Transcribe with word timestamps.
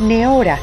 Neora. 0.00 0.58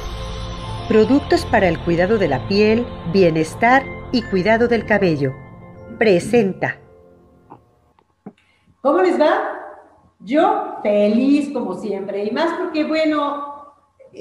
Productos 0.88 1.45
para 1.45 1.67
el 1.67 1.79
cuidado 1.79 2.17
de 2.17 2.27
la 2.27 2.47
piel, 2.47 2.85
bienestar 3.13 3.84
y 4.11 4.23
cuidado 4.23 4.68
del 4.68 4.86
cabello. 4.86 5.34
Presenta. 5.97 6.77
¿Cómo 8.81 9.02
les 9.02 9.20
va? 9.20 9.57
Yo 10.20 10.79
feliz 10.81 11.52
como 11.54 11.75
siempre. 11.75 12.25
Y 12.25 12.31
más 12.31 12.57
porque, 12.57 12.84
bueno, 12.84 13.46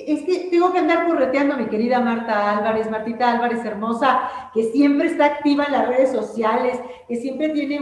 es 0.07 0.23
que 0.23 0.49
tengo 0.51 0.73
que 0.73 0.79
andar 0.79 1.07
correteando 1.07 1.55
a 1.55 1.59
mi 1.59 1.67
querida 1.67 2.01
Marta 2.01 2.57
Álvarez, 2.57 2.91
Martita 2.91 3.33
Álvarez 3.33 3.65
hermosa, 3.65 4.51
que 4.53 4.65
siempre 4.65 5.09
está 5.09 5.27
activa 5.27 5.65
en 5.65 5.73
las 5.73 5.89
redes 5.89 6.13
sociales, 6.13 6.81
que 7.09 7.17
siempre 7.17 7.51
tiene 7.51 7.81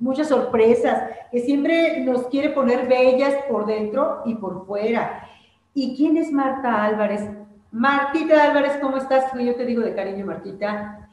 muchas 0.00 0.28
sorpresas, 0.28 1.10
que 1.30 1.40
siempre 1.40 2.00
nos 2.00 2.26
quiere 2.28 2.50
poner 2.50 2.88
bellas 2.88 3.34
por 3.48 3.66
dentro 3.66 4.22
y 4.24 4.34
por 4.34 4.66
fuera. 4.66 5.28
¿Y 5.74 5.96
quién 5.96 6.16
es 6.16 6.32
Marta 6.32 6.84
Álvarez? 6.84 7.28
Martita 7.70 8.42
Álvarez, 8.42 8.78
¿cómo 8.80 8.96
estás? 8.96 9.32
Yo 9.38 9.54
te 9.54 9.66
digo 9.66 9.82
de 9.82 9.94
cariño, 9.94 10.24
Martita. 10.26 11.05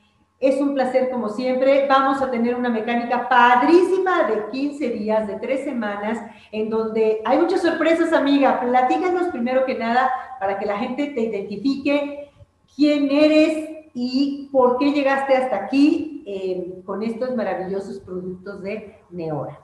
Es 0.44 0.60
un 0.60 0.74
placer 0.74 1.10
como 1.10 1.30
siempre. 1.30 1.88
Vamos 1.88 2.22
a 2.22 2.30
tener 2.30 2.54
una 2.54 2.68
mecánica 2.68 3.30
padrísima 3.30 4.24
de 4.24 4.52
15 4.52 4.90
días, 4.90 5.26
de 5.26 5.36
3 5.40 5.64
semanas, 5.64 6.20
en 6.52 6.70
donde 6.70 7.22
hay 7.24 7.38
muchas 7.38 7.62
sorpresas, 7.62 8.12
amiga. 8.12 8.60
Platícanos 8.60 9.30
primero 9.30 9.66
que 9.66 9.76
nada 9.76 10.12
para 10.42 10.60
que 10.60 10.66
la 10.66 10.78
gente 10.78 11.08
te 11.08 11.22
identifique 11.22 12.30
quién 12.76 13.10
eres 13.10 13.70
y 13.94 14.50
por 14.52 14.78
qué 14.80 14.92
llegaste 14.92 15.34
hasta 15.34 15.56
aquí 15.56 16.26
eh, 16.26 16.82
con 16.86 17.04
estos 17.04 17.34
maravillosos 17.38 18.02
productos 18.02 18.62
de 18.64 18.98
Neora. 19.12 19.62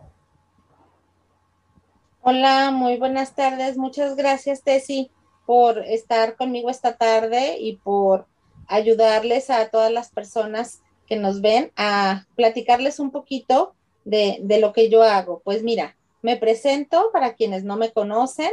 Hola, 2.22 2.72
muy 2.72 2.96
buenas 2.98 3.36
tardes. 3.36 3.78
Muchas 3.78 4.16
gracias, 4.16 4.64
Tessy, 4.64 5.12
por 5.46 5.80
estar 5.80 6.38
conmigo 6.38 6.70
esta 6.70 6.96
tarde 6.96 7.58
y 7.60 7.76
por 7.76 8.28
ayudarles 8.70 9.50
a 9.50 9.70
todas 9.70 9.92
las 9.92 10.10
personas 10.10 10.82
que 11.08 11.18
nos 11.18 11.42
ven 11.42 11.72
a 11.76 12.26
platicarles 12.36 13.00
un 13.00 13.12
poquito 13.12 13.76
de, 14.06 14.40
de 14.42 14.60
lo 14.60 14.72
que 14.72 14.90
yo 14.90 15.04
hago. 15.04 15.42
Pues 15.44 15.64
mira, 15.64 15.98
me 16.22 16.38
presento 16.38 17.10
para 17.12 17.34
quienes 17.34 17.64
no 17.64 17.76
me 17.76 17.92
conocen. 17.92 18.52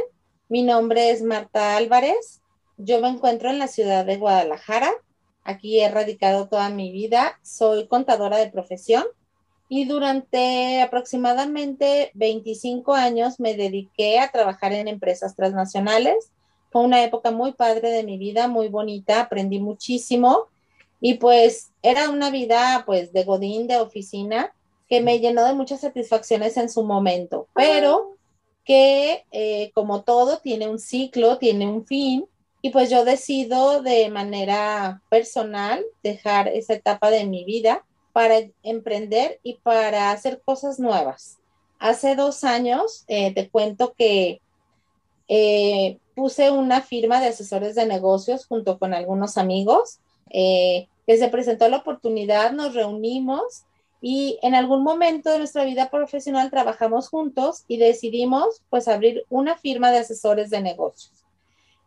Mi 0.49 0.63
nombre 0.63 1.11
es 1.11 1.21
Marta 1.21 1.77
Álvarez. 1.77 2.41
Yo 2.77 2.99
me 2.99 3.09
encuentro 3.09 3.49
en 3.49 3.59
la 3.59 3.67
ciudad 3.67 4.05
de 4.05 4.17
Guadalajara. 4.17 4.91
Aquí 5.43 5.79
he 5.79 5.89
radicado 5.89 6.49
toda 6.49 6.69
mi 6.69 6.91
vida. 6.91 7.39
Soy 7.43 7.87
contadora 7.87 8.37
de 8.37 8.51
profesión 8.51 9.05
y 9.69 9.85
durante 9.85 10.81
aproximadamente 10.81 12.11
25 12.13 12.93
años 12.93 13.39
me 13.39 13.55
dediqué 13.55 14.19
a 14.19 14.31
trabajar 14.31 14.73
en 14.73 14.87
empresas 14.87 15.35
transnacionales. 15.35 16.31
Fue 16.77 16.85
una 16.85 17.03
época 17.03 17.31
muy 17.31 17.53
padre 17.53 17.89
de 17.89 18.03
mi 18.03 18.19
vida, 18.19 18.47
muy 18.47 18.67
bonita, 18.67 19.21
aprendí 19.21 19.57
muchísimo. 19.57 20.45
Y 21.01 21.15
pues 21.15 21.71
era 21.81 22.11
una 22.11 22.29
vida 22.29 22.83
pues 22.85 23.11
de 23.13 23.23
godín, 23.23 23.65
de 23.65 23.77
oficina, 23.77 24.53
que 24.87 25.01
me 25.01 25.17
llenó 25.17 25.43
de 25.43 25.55
muchas 25.55 25.81
satisfacciones 25.81 26.55
en 26.55 26.69
su 26.69 26.83
momento, 26.83 27.47
pero 27.55 28.15
que 28.63 29.25
eh, 29.31 29.71
como 29.73 30.03
todo 30.03 30.37
tiene 30.37 30.67
un 30.67 30.77
ciclo, 30.77 31.39
tiene 31.39 31.65
un 31.67 31.83
fin. 31.83 32.27
Y 32.61 32.69
pues 32.69 32.91
yo 32.91 33.05
decido 33.05 33.81
de 33.81 34.09
manera 34.11 35.01
personal 35.09 35.83
dejar 36.03 36.47
esa 36.47 36.75
etapa 36.75 37.09
de 37.09 37.25
mi 37.25 37.43
vida 37.43 37.83
para 38.13 38.35
emprender 38.61 39.39
y 39.41 39.55
para 39.55 40.11
hacer 40.11 40.43
cosas 40.45 40.77
nuevas. 40.77 41.39
Hace 41.79 42.15
dos 42.15 42.43
años, 42.43 43.03
eh, 43.07 43.33
te 43.33 43.49
cuento 43.49 43.95
que 43.97 44.41
eh, 45.27 45.97
puse 46.17 46.49
una 46.49 46.81
firma 46.81 47.21
de 47.21 47.27
asesores 47.27 47.75
de 47.75 47.85
negocios 47.85 48.47
junto 48.47 48.79
con 48.79 48.95
algunos 48.95 49.37
amigos, 49.37 49.99
eh, 50.31 50.87
que 51.05 51.15
se 51.15 51.29
presentó 51.29 51.69
la 51.69 51.77
oportunidad, 51.77 52.53
nos 52.53 52.73
reunimos 52.73 53.65
y 54.01 54.39
en 54.41 54.55
algún 54.55 54.83
momento 54.83 55.29
de 55.29 55.37
nuestra 55.37 55.63
vida 55.63 55.91
profesional 55.91 56.49
trabajamos 56.49 57.09
juntos 57.09 57.65
y 57.67 57.77
decidimos 57.77 58.63
pues 58.71 58.87
abrir 58.87 59.25
una 59.29 59.57
firma 59.57 59.91
de 59.91 59.99
asesores 59.99 60.49
de 60.49 60.59
negocios. 60.59 61.23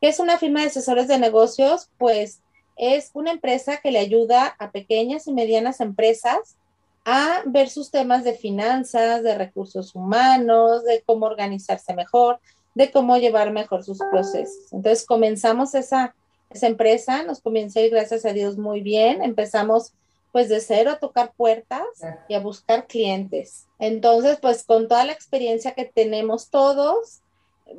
¿Qué 0.01 0.09
es 0.09 0.21
una 0.21 0.39
firma 0.39 0.61
de 0.61 0.67
asesores 0.67 1.09
de 1.09 1.19
negocios? 1.19 1.91
Pues 1.99 2.41
es 2.77 3.11
una 3.15 3.33
empresa 3.33 3.79
que 3.79 3.91
le 3.91 3.99
ayuda 3.99 4.55
a 4.61 4.71
pequeñas 4.71 5.27
y 5.27 5.33
medianas 5.33 5.81
empresas 5.81 6.57
a 7.05 7.43
ver 7.47 7.69
sus 7.69 7.91
temas 7.91 8.23
de 8.23 8.35
finanzas, 8.35 9.25
de 9.25 9.37
recursos 9.37 9.97
humanos, 9.97 10.85
de 10.85 11.03
cómo 11.05 11.27
organizarse 11.27 11.95
mejor, 11.95 12.39
de 12.75 12.91
cómo 12.91 13.17
llevar 13.17 13.53
mejor 13.53 13.85
sus 13.85 13.99
procesos. 14.11 14.73
Entonces 14.73 15.05
comenzamos 15.05 15.75
esa, 15.75 16.15
esa 16.51 16.67
empresa, 16.67 17.23
nos 17.23 17.41
comienza 17.41 17.81
a 17.81 17.83
ir 17.83 17.91
gracias 17.91 18.25
a 18.25 18.33
Dios 18.33 18.59
muy 18.59 18.81
bien, 18.81 19.23
empezamos 19.23 19.93
pues 20.33 20.49
de 20.49 20.61
cero 20.61 20.93
a 20.93 20.99
tocar 20.99 21.33
puertas 21.37 21.83
y 22.29 22.35
a 22.35 22.41
buscar 22.41 22.87
clientes. 22.87 23.67
Entonces, 23.79 24.39
pues 24.41 24.63
con 24.63 24.87
toda 24.87 25.05
la 25.05 25.13
experiencia 25.13 25.73
que 25.73 25.87
tenemos 25.87 26.51
todos, 26.51 27.21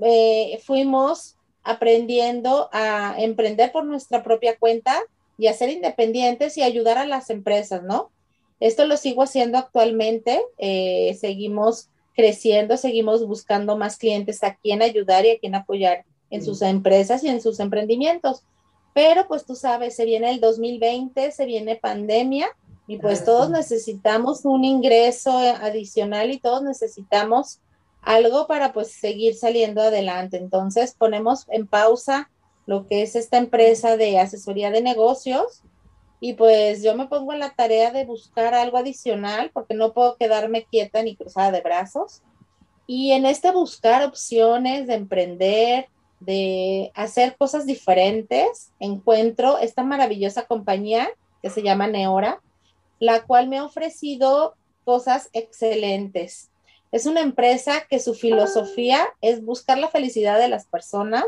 eh, 0.02 0.60
fuimos 0.66 1.38
aprendiendo 1.64 2.70
a 2.74 3.16
emprender 3.20 3.72
por 3.72 3.86
nuestra 3.86 4.24
propia 4.24 4.58
cuenta 4.58 5.02
y 5.38 5.48
a 5.48 5.54
ser 5.54 5.70
independientes 5.70 6.58
y 6.58 6.64
ayudar 6.64 6.98
a 6.98 7.06
las 7.06 7.30
empresas, 7.30 7.84
¿no? 7.84 8.12
Esto 8.60 8.86
lo 8.86 8.98
sigo 8.98 9.24
haciendo 9.24 9.58
actualmente, 9.58 10.42
eh, 10.58 11.18
seguimos 11.20 11.90
creciendo, 12.16 12.78
seguimos 12.78 13.26
buscando 13.26 13.78
más 13.78 13.98
clientes 13.98 14.44
a 14.44 14.56
quien 14.56 14.82
ayudar 14.82 15.26
y 15.26 15.32
a 15.32 15.40
quien 15.40 15.56
apoyar 15.56 16.06
en 16.30 16.44
sus 16.44 16.62
empresas 16.62 17.24
y 17.24 17.30
en 17.30 17.42
sus 17.42 17.60
emprendimientos. 17.60 18.44
Pero 18.94 19.28
pues 19.28 19.46
tú 19.46 19.56
sabes, 19.56 19.96
se 19.96 20.06
viene 20.06 20.32
el 20.32 20.40
2020, 20.40 21.32
se 21.32 21.46
viene 21.46 21.76
pandemia 21.76 22.48
y 22.88 22.98
pues 22.98 23.24
todos 23.24 23.50
necesitamos 23.50 24.44
un 24.44 24.66
ingreso 24.66 25.38
adicional 25.38 26.32
y 26.32 26.40
todos 26.40 26.62
necesitamos 26.64 27.60
algo 28.02 28.48
para 28.48 28.74
pues 28.74 28.92
seguir 28.92 29.36
saliendo 29.36 29.82
adelante. 29.82 30.38
Entonces 30.38 30.96
ponemos 30.98 31.46
en 31.50 31.68
pausa 31.68 32.30
lo 32.66 32.88
que 32.88 33.02
es 33.02 33.16
esta 33.16 33.38
empresa 33.38 33.98
de 33.98 34.20
asesoría 34.20 34.72
de 34.72 34.82
negocios 34.82 35.64
y 36.24 36.34
pues 36.34 36.84
yo 36.84 36.96
me 36.96 37.08
pongo 37.08 37.34
en 37.34 37.40
la 37.40 37.56
tarea 37.56 37.90
de 37.90 38.06
buscar 38.06 38.54
algo 38.54 38.78
adicional 38.78 39.50
porque 39.52 39.74
no 39.74 39.92
puedo 39.92 40.18
quedarme 40.18 40.66
quieta 40.66 41.02
ni 41.02 41.16
cruzada 41.16 41.52
de 41.52 41.62
brazos. 41.62 42.22
Y 42.86 43.12
en 43.14 43.26
este 43.26 43.50
buscar 43.50 44.04
opciones 44.04 44.86
de 44.86 44.94
emprender, 44.94 45.88
de 46.20 46.92
hacer 46.94 47.36
cosas 47.38 47.66
diferentes, 47.66 48.70
encuentro 48.80 49.58
esta 49.58 49.84
maravillosa 49.84 50.44
compañía 50.44 51.10
que 51.42 51.50
se 51.50 51.64
llama 51.64 51.88
Neora, 51.88 52.40
la 53.00 53.24
cual 53.24 53.48
me 53.50 53.58
ha 53.58 53.66
ofrecido 53.66 54.54
cosas 54.86 55.28
excelentes. 55.34 56.52
Es 56.92 57.08
una 57.08 57.22
empresa 57.22 57.88
que 57.90 57.98
su 57.98 58.14
filosofía 58.14 59.08
es 59.22 59.44
buscar 59.44 59.80
la 59.80 59.88
felicidad 59.88 60.38
de 60.38 60.50
las 60.50 60.68
personas, 60.68 61.26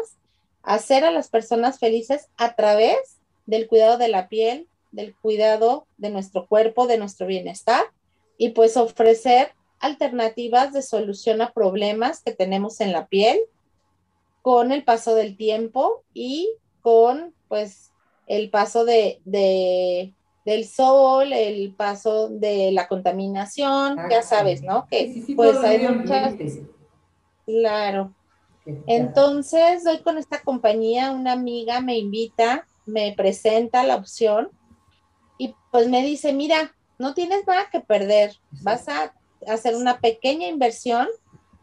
hacer 0.62 1.04
a 1.04 1.10
las 1.10 1.30
personas 1.30 1.80
felices 1.80 2.28
a 2.38 2.54
través 2.54 3.18
del 3.48 3.68
cuidado 3.68 3.98
de 3.98 4.10
la 4.10 4.28
piel, 4.28 4.68
del 4.94 5.14
cuidado 5.16 5.86
de 5.98 6.10
nuestro 6.10 6.48
cuerpo, 6.48 6.88
de 6.88 6.98
nuestro 6.98 7.28
bienestar 7.28 7.84
y 8.38 8.50
pues 8.50 8.78
ofrecer 8.78 9.52
alternativas 9.80 10.72
de 10.72 10.82
solución 10.82 11.42
a 11.42 11.52
problemas 11.52 12.22
que 12.22 12.32
tenemos 12.32 12.80
en 12.80 12.94
la 12.94 13.08
piel 13.08 13.40
con 14.42 14.72
el 14.72 14.84
paso 14.84 15.16
del 15.16 15.36
tiempo 15.36 16.04
y 16.14 16.50
con 16.82 17.34
pues 17.50 17.92
el 18.28 18.50
paso 18.50 18.86
de, 18.86 19.20
de 19.26 20.14
del 20.46 20.68
sol, 20.68 21.32
el 21.32 21.74
paso 21.74 22.30
de 22.30 22.72
la 22.72 22.88
contaminación, 22.88 23.98
ya 24.10 24.22
sabes, 24.22 24.62
¿no? 24.62 24.88
Que 24.90 25.24
pues 25.36 25.58
hay 25.60 25.88
muchas... 25.88 26.36
Claro. 27.46 28.14
Entonces, 28.88 29.84
doy 29.84 30.00
con 30.00 30.18
esta 30.18 30.42
compañía, 30.42 31.12
una 31.12 31.34
amiga 31.34 31.82
me 31.82 31.98
invita, 31.98 32.68
me 32.86 33.14
presenta 33.16 33.84
la 33.84 33.96
opción 33.96 34.50
y 35.44 35.56
pues 35.72 35.90
me 35.90 36.02
dice, 36.04 36.32
mira, 36.32 36.74
no 36.98 37.14
tienes 37.14 37.46
nada 37.46 37.68
que 37.70 37.82
perder, 37.82 38.40
vas 38.62 38.88
a 38.88 39.14
hacer 39.46 39.76
una 39.76 40.00
pequeña 40.00 40.48
inversión 40.48 41.10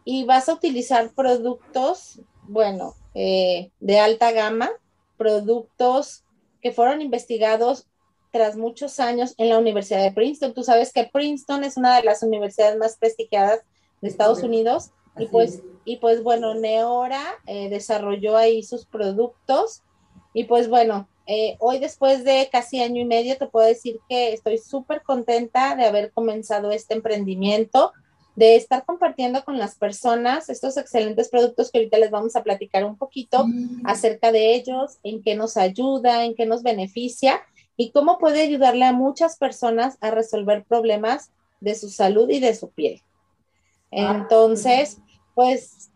y 0.05 0.25
vas 0.25 0.51
a 0.51 0.53
utilizar 0.53 1.13
productos, 1.15 2.21
bueno, 2.43 2.95
eh, 3.15 3.71
de 3.81 3.99
alta 3.99 4.33
gama, 4.33 4.71
productos 5.17 6.25
que 6.61 6.73
fueron 6.73 7.01
investigados 7.01 7.87
tras 8.31 8.55
muchos 8.55 9.01
años 9.01 9.35
en 9.39 9.49
la 9.49 9.59
Universidad 9.59 10.03
de 10.03 10.13
Princeton. 10.13 10.53
Tú 10.53 10.63
sabes 10.63 10.93
que 10.93 11.09
Princeton 11.11 11.65
es 11.65 11.79
una 11.79 11.97
de 11.97 12.03
las 12.03 12.23
universidades 12.23 12.77
más 12.77 12.99
prestigiadas 12.99 13.61
de 14.03 14.09
Estados 14.09 14.43
Unidos 14.43 14.91
y 15.19 15.25
pues, 15.27 15.63
y 15.87 15.97
pues 15.97 16.23
bueno, 16.23 16.53
Neora 16.55 17.39
eh, 17.47 17.71
desarrolló 17.71 18.37
ahí 18.37 18.63
sus 18.63 18.85
productos 18.85 19.83
Y 20.33 20.45
pues 20.45 20.69
bueno, 20.69 21.09
eh, 21.27 21.57
hoy 21.61 21.79
después 21.79 22.25
de 22.25 22.49
casi 22.51 22.83
año 22.83 23.01
y 23.01 23.05
medio 23.05 23.37
te 23.37 23.47
puedo 23.47 23.67
decir 23.67 24.01
que 24.09 24.33
estoy 24.33 24.59
súper 24.59 25.03
contenta 25.03 25.77
de 25.77 25.85
haber 25.85 26.13
comenzado 26.13 26.71
este 26.71 26.95
emprendimiento, 26.95 27.93
de 28.37 28.57
estar 28.57 28.85
compartiendo 28.85 29.45
con 29.45 29.59
las 29.59 29.75
personas 29.75 30.49
estos 30.49 30.77
excelentes 30.77 31.29
productos 31.29 31.71
que 31.71 31.79
ahorita 31.79 31.99
les 31.99 32.11
vamos 32.11 32.37
a 32.37 32.43
platicar 32.43 32.85
un 32.85 32.97
poquito 32.97 33.45
acerca 33.85 34.33
de 34.33 34.55
ellos, 34.55 34.99
en 35.03 35.23
qué 35.23 35.35
nos 35.35 35.57
ayuda, 35.57 36.25
en 36.25 36.35
qué 36.35 36.47
nos 36.47 36.63
beneficia 36.63 37.43
y 37.77 37.91
cómo 37.93 38.19
puede 38.19 38.43
ayudarle 38.43 38.85
a 38.85 38.93
muchas 38.93 39.37
personas 39.37 39.99
a 40.01 40.11
resolver 40.11 40.65
problemas 40.65 41.33
de 41.61 41.75
su 41.75 41.91
salud 41.91 42.29
y 42.31 42.41
de 42.41 42.55
su 42.55 42.71
piel. 42.71 43.03
Ah, 43.93 44.17
Entonces, 44.21 44.99
pues 45.35 45.91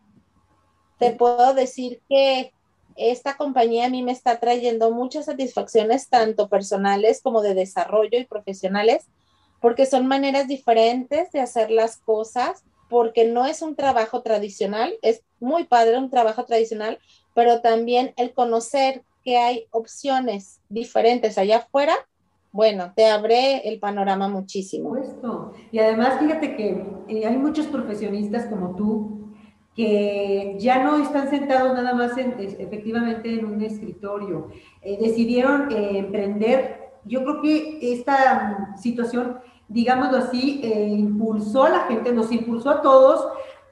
te 0.98 1.12
puedo 1.12 1.54
decir 1.54 2.00
que 2.08 2.52
esta 2.96 3.36
compañía 3.36 3.86
a 3.86 3.90
mí 3.90 4.02
me 4.02 4.12
está 4.12 4.38
trayendo 4.38 4.90
muchas 4.90 5.26
satisfacciones, 5.26 6.08
tanto 6.08 6.48
personales 6.48 7.20
como 7.22 7.42
de 7.42 7.54
desarrollo 7.54 8.18
y 8.18 8.24
profesionales, 8.24 9.06
porque 9.60 9.86
son 9.86 10.06
maneras 10.06 10.48
diferentes 10.48 11.30
de 11.32 11.40
hacer 11.40 11.70
las 11.70 11.96
cosas, 11.96 12.64
porque 12.88 13.24
no 13.24 13.46
es 13.46 13.62
un 13.62 13.76
trabajo 13.76 14.22
tradicional, 14.22 14.94
es 15.02 15.22
muy 15.40 15.64
padre 15.64 15.98
un 15.98 16.10
trabajo 16.10 16.44
tradicional, 16.44 16.98
pero 17.34 17.60
también 17.60 18.12
el 18.16 18.32
conocer 18.32 19.02
que 19.24 19.38
hay 19.38 19.66
opciones 19.70 20.60
diferentes 20.68 21.38
allá 21.38 21.58
afuera, 21.58 21.94
bueno, 22.52 22.92
te 22.94 23.06
abre 23.06 23.68
el 23.68 23.80
panorama 23.80 24.28
muchísimo. 24.28 24.94
Y 25.72 25.78
además, 25.80 26.20
fíjate 26.20 26.54
que 26.54 26.86
eh, 27.08 27.26
hay 27.26 27.36
muchos 27.36 27.66
profesionistas 27.66 28.46
como 28.46 28.76
tú 28.76 29.23
que 29.74 30.56
ya 30.58 30.84
no 30.84 30.96
están 30.98 31.28
sentados 31.28 31.74
nada 31.74 31.94
más 31.94 32.16
efectivamente 32.16 33.38
en 33.38 33.44
un 33.44 33.60
escritorio. 33.60 34.48
Eh, 34.82 34.98
decidieron 35.00 35.70
eh, 35.72 35.98
emprender. 35.98 36.92
Yo 37.04 37.22
creo 37.24 37.42
que 37.42 37.78
esta 37.92 38.72
mm, 38.74 38.78
situación, 38.78 39.38
digámoslo 39.68 40.18
así, 40.18 40.60
eh, 40.62 40.88
impulsó 40.88 41.64
a 41.64 41.70
la 41.70 41.80
gente, 41.86 42.12
nos 42.12 42.30
impulsó 42.30 42.70
a 42.70 42.82
todos 42.82 43.26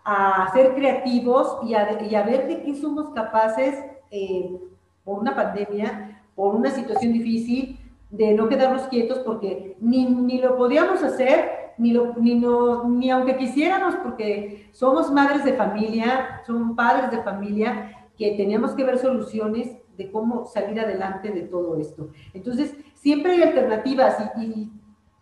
a 0.04 0.50
ser 0.52 0.74
creativos 0.74 1.58
y 1.64 1.74
a, 1.74 1.84
ver 2.24 2.48
de 2.48 2.62
qué 2.62 2.74
somos 2.74 3.10
capaces 3.10 3.76
por 5.04 5.20
una 5.20 5.34
pandemia, 5.34 6.20
por 6.34 6.56
una 6.56 6.70
situación 6.70 7.12
difícil, 7.12 7.78
de 8.10 8.34
no 8.34 8.48
quedarnos 8.48 8.82
quietos 8.88 9.20
porque 9.20 9.76
ni, 9.80 10.04
ni 10.04 10.38
lo 10.38 10.56
podíamos 10.56 11.04
hacer 11.04 11.61
ni, 11.78 11.92
ni, 12.20 12.34
no, 12.34 12.88
ni 12.88 13.10
aunque 13.10 13.36
quisiéramos, 13.36 13.96
porque 13.96 14.68
somos 14.72 15.10
madres 15.10 15.44
de 15.44 15.54
familia, 15.54 16.42
somos 16.46 16.76
padres 16.76 17.10
de 17.10 17.22
familia, 17.22 18.08
que 18.16 18.32
teníamos 18.36 18.72
que 18.72 18.84
ver 18.84 18.98
soluciones 18.98 19.76
de 19.96 20.10
cómo 20.10 20.46
salir 20.46 20.80
adelante 20.80 21.30
de 21.30 21.42
todo 21.42 21.76
esto. 21.76 22.08
Entonces, 22.32 22.74
siempre 22.94 23.32
hay 23.32 23.42
alternativas 23.42 24.16
y, 24.38 24.70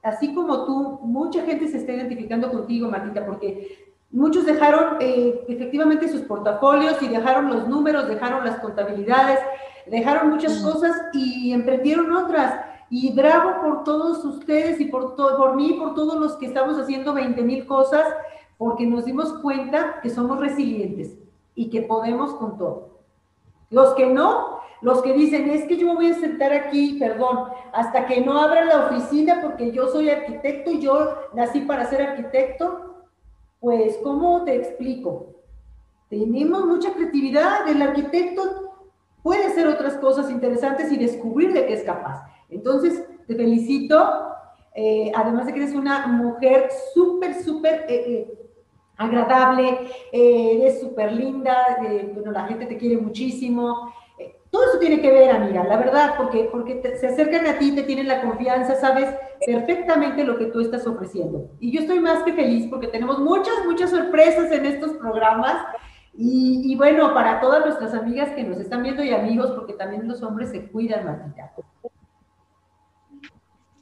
así 0.03 0.35
como 0.35 0.65
tú, 0.65 1.01
mucha 1.03 1.43
gente 1.45 1.69
se 1.69 1.79
está 1.79 1.93
identificando 1.93 2.51
contigo, 2.51 2.89
Martita, 2.89 3.25
porque 3.25 3.91
muchos 4.11 4.45
dejaron 4.47 4.97
eh, 5.01 5.45
efectivamente 5.49 6.09
sus 6.09 6.23
portafolios 6.23 7.01
y 7.03 7.09
dejaron 7.09 7.49
los 7.49 7.69
números, 7.69 8.09
dejaron 8.09 8.45
las 8.45 8.59
contabilidades, 8.61 9.39
dejaron 9.87 10.31
muchas 10.31 10.59
cosas 10.59 10.97
y 11.13 11.53
emprendieron 11.53 12.13
otras. 12.13 12.70
Y 12.91 13.13
bravo 13.13 13.63
por 13.63 13.85
todos 13.85 14.25
ustedes 14.25 14.81
y 14.81 14.87
por, 14.87 15.15
todo, 15.15 15.37
por 15.37 15.55
mí 15.55 15.71
y 15.71 15.79
por 15.79 15.95
todos 15.95 16.17
los 16.17 16.37
que 16.37 16.47
estamos 16.47 16.77
haciendo 16.77 17.15
20 17.15 17.41
mil 17.43 17.65
cosas, 17.67 18.05
porque 18.59 18.85
nos 18.85 19.05
dimos 19.05 19.33
cuenta 19.35 20.01
que 20.03 20.11
somos 20.11 20.39
resilientes 20.39 21.17
y 21.55 21.71
que 21.71 21.83
podemos 21.83 22.35
con 22.35 22.59
todo. 22.59 22.99
Los 23.71 23.95
que 23.95 24.07
no, 24.07 24.61
los 24.83 25.03
que 25.03 25.13
dicen, 25.13 25.49
es 25.49 25.67
que 25.67 25.77
yo 25.77 25.87
me 25.87 25.95
voy 25.95 26.07
a 26.11 26.15
sentar 26.15 26.53
aquí, 26.53 26.97
perdón, 26.99 27.51
hasta 27.73 28.07
que 28.07 28.21
no 28.21 28.41
abra 28.41 28.65
la 28.65 28.87
oficina 28.87 29.41
porque 29.41 29.71
yo 29.71 29.89
soy 29.89 30.11
arquitecto 30.11 30.71
y 30.73 30.81
yo 30.81 31.15
nací 31.33 31.61
para 31.61 31.87
ser 31.87 32.03
arquitecto, 32.03 32.97
pues, 33.61 33.99
¿cómo 34.03 34.43
te 34.45 34.57
explico? 34.57 35.27
Tenemos 36.09 36.65
mucha 36.67 36.93
creatividad, 36.93 37.69
el 37.69 37.81
arquitecto 37.83 38.70
puede 39.23 39.47
hacer 39.47 39.67
otras 39.67 39.95
cosas 39.97 40.31
interesantes 40.31 40.91
y 40.93 40.97
descubrir 40.97 41.53
de 41.53 41.67
qué 41.67 41.75
es 41.75 41.83
capaz. 41.83 42.25
Entonces, 42.49 43.05
te 43.27 43.35
felicito, 43.35 44.31
eh, 44.75 45.13
además 45.15 45.47
de 45.47 45.53
que 45.53 45.63
eres 45.63 45.75
una 45.75 46.07
mujer 46.07 46.69
súper, 46.95 47.35
súper 47.43 47.87
eh, 47.89 48.05
eh, 48.07 48.35
agradable, 48.97 49.79
eres 50.13 50.81
súper 50.81 51.13
linda, 51.13 51.79
bueno, 52.13 52.33
la 52.33 52.45
gente 52.45 52.67
te 52.67 52.77
quiere 52.77 52.99
muchísimo. 52.99 53.93
todo 54.51 54.65
eso 54.65 54.79
tiene 54.79 55.01
que 55.01 55.11
ver, 55.11 55.31
amiga, 55.31 55.65
la 55.65 55.79
verdad, 55.79 56.15
porque, 56.19 56.49
porque 56.53 56.83
se 57.01 57.07
acercan 57.07 57.47
a 57.47 57.59
ti, 57.59 57.75
te 57.75 57.85
tienen 57.85 58.09
la 58.09 58.21
confianza, 58.21 58.75
sabes 58.75 59.09
perfectamente 59.47 60.25
lo 60.25 60.37
que 60.37 60.47
tú 60.47 60.61
estás 60.61 60.87
ofreciendo. 60.87 61.49
Y 61.61 61.71
yo 61.71 61.81
estoy 61.81 61.99
más 61.99 62.23
que 62.25 62.35
feliz 62.35 62.67
porque 62.69 62.89
tenemos 62.89 63.21
muchas, 63.21 63.55
muchas 63.65 63.91
sorpresas 63.91 64.53
en 64.53 64.67
estos 64.67 64.93
programas. 64.95 65.57
Y, 66.23 66.71
y, 66.71 66.77
bueno, 66.77 67.15
para 67.15 67.41
todas 67.41 67.65
nuestras 67.65 67.95
amigas 67.95 68.35
que 68.35 68.45
nos 68.45 68.59
están 68.59 68.83
viendo 68.83 69.03
y 69.03 69.11
amigos, 69.11 69.53
porque 69.53 69.73
también 69.73 70.07
los 70.07 70.23
hombres 70.23 70.51
se 70.51 70.71
cuidan, 70.71 71.07
Martita. 71.07 71.55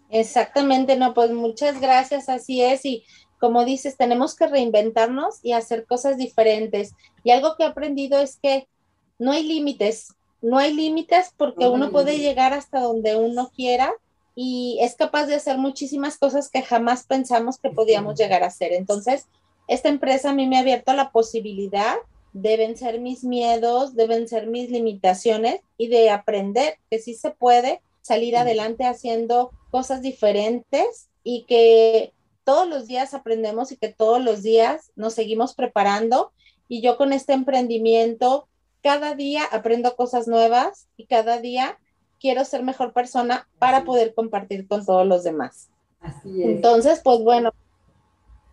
Exactamente, 0.09 0.97
no, 0.97 1.15
pues 1.15 1.33
muchas 1.33 1.81
gracias, 1.81 2.29
así 2.29 2.63
es. 2.63 2.85
Y 2.85 3.05
como 3.41 3.65
dices, 3.65 3.97
tenemos 3.97 4.37
que 4.37 4.47
reinventarnos 4.47 5.41
y 5.43 5.51
hacer 5.53 5.85
cosas 5.85 6.17
diferentes. 6.17 6.95
Y 7.25 7.33
algo 7.33 7.57
que 7.57 7.65
he 7.65 7.67
aprendido 7.67 8.21
es 8.21 8.39
que 8.41 8.69
no 9.19 9.33
hay 9.33 9.43
límites, 9.43 10.15
no 10.41 10.59
hay 10.59 10.73
límites 10.73 11.35
porque 11.37 11.67
uno 11.67 11.91
puede 11.91 12.19
llegar 12.19 12.53
hasta 12.53 12.79
donde 12.79 13.17
uno 13.17 13.51
quiera 13.53 13.93
y 14.37 14.79
es 14.81 14.95
capaz 14.95 15.27
de 15.27 15.35
hacer 15.35 15.59
muchísimas 15.59 16.17
cosas 16.19 16.49
que 16.49 16.63
jamás 16.63 17.05
pensamos 17.05 17.59
que 17.59 17.71
podíamos 17.71 18.17
llegar 18.17 18.45
a 18.45 18.47
hacer. 18.47 18.73
Entonces, 18.75 19.27
esta 19.67 19.89
empresa 19.89 20.31
a 20.31 20.35
mí 20.35 20.47
me 20.47 20.57
ha 20.57 20.61
abierto 20.61 20.93
la 20.93 21.11
posibilidad 21.11 21.97
de 22.33 22.57
vencer 22.57 23.01
mis 23.01 23.25
miedos, 23.25 23.95
de 23.95 24.07
vencer 24.07 24.47
mis 24.47 24.71
limitaciones 24.71 25.61
y 25.77 25.89
de 25.89 26.11
aprender 26.11 26.79
que 26.91 26.99
sí 26.99 27.15
se 27.15 27.31
puede 27.31 27.81
salir 28.03 28.37
adelante 28.37 28.85
haciendo 28.85 29.51
cosas 29.71 30.03
diferentes 30.03 31.09
y 31.23 31.45
que 31.45 32.13
todos 32.45 32.69
los 32.69 32.87
días 32.87 33.13
aprendemos 33.13 33.73
y 33.73 33.77
que 33.77 33.89
todos 33.89 34.23
los 34.23 34.43
días 34.43 34.93
nos 34.97 35.15
seguimos 35.15 35.55
preparando. 35.55 36.33
Y 36.69 36.81
yo 36.81 36.97
con 36.97 37.13
este 37.13 37.35
emprendimiento, 37.35 38.49
cada 38.83 39.15
día 39.15 39.45
aprendo 39.51 39.97
cosas 39.97 40.29
nuevas 40.29 40.89
y 40.97 41.07
cada 41.07 41.41
día 41.41 41.79
quiero 42.19 42.45
ser 42.45 42.63
mejor 42.63 42.93
persona 42.93 43.49
para 43.59 43.85
poder 43.85 44.15
compartir 44.15 44.67
con 44.67 44.85
todos 44.85 45.07
los 45.07 45.25
demás. 45.25 45.69
Así 46.01 46.43
es. 46.43 46.49
Entonces, 46.49 47.01
pues 47.03 47.21
bueno, 47.21 47.53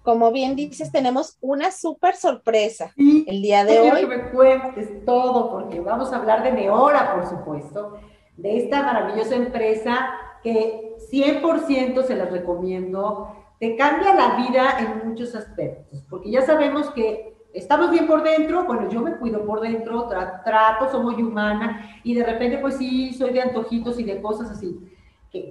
como 0.06 0.32
bien 0.32 0.56
dices, 0.56 0.94
tenemos 0.94 1.38
una 1.42 1.72
súper 1.72 2.16
sorpresa 2.16 2.94
el 2.96 3.42
día 3.42 3.66
de 3.66 3.80
hoy. 3.82 3.90
Quiero 3.90 4.10
que 4.10 4.18
me 4.18 4.30
cuentes 4.32 5.06
todo, 5.06 5.52
porque 5.52 5.82
vamos 5.82 6.14
a 6.14 6.18
hablar 6.18 6.44
de 6.44 6.54
Neora, 6.54 7.16
por 7.16 7.28
supuesto 7.28 7.98
de 8.38 8.58
esta 8.58 8.84
maravillosa 8.84 9.36
empresa 9.36 10.10
que 10.44 10.96
100% 11.12 12.04
se 12.04 12.16
las 12.16 12.32
recomiendo. 12.32 13.30
Te 13.60 13.76
cambia 13.76 14.14
la 14.14 14.36
vida 14.36 14.78
en 14.80 15.08
muchos 15.08 15.34
aspectos, 15.36 16.06
porque 16.10 16.30
ya 16.30 16.42
sabemos 16.42 16.90
que 16.92 17.36
estamos 17.54 17.90
bien 17.90 18.06
por 18.06 18.22
dentro, 18.22 18.66
bueno, 18.66 18.90
yo 18.90 19.02
me 19.02 19.16
cuido 19.16 19.46
por 19.46 19.62
dentro, 19.62 20.10
trato, 20.10 20.92
soy 20.92 21.04
muy 21.04 21.24
humana 21.24 22.02
y 22.04 22.14
de 22.14 22.26
repente 22.26 22.58
pues 22.58 22.76
sí, 22.76 23.14
soy 23.14 23.32
de 23.32 23.42
antojitos 23.42 23.98
y 24.00 24.04
de 24.04 24.22
cosas 24.22 24.52
así. 24.52 24.78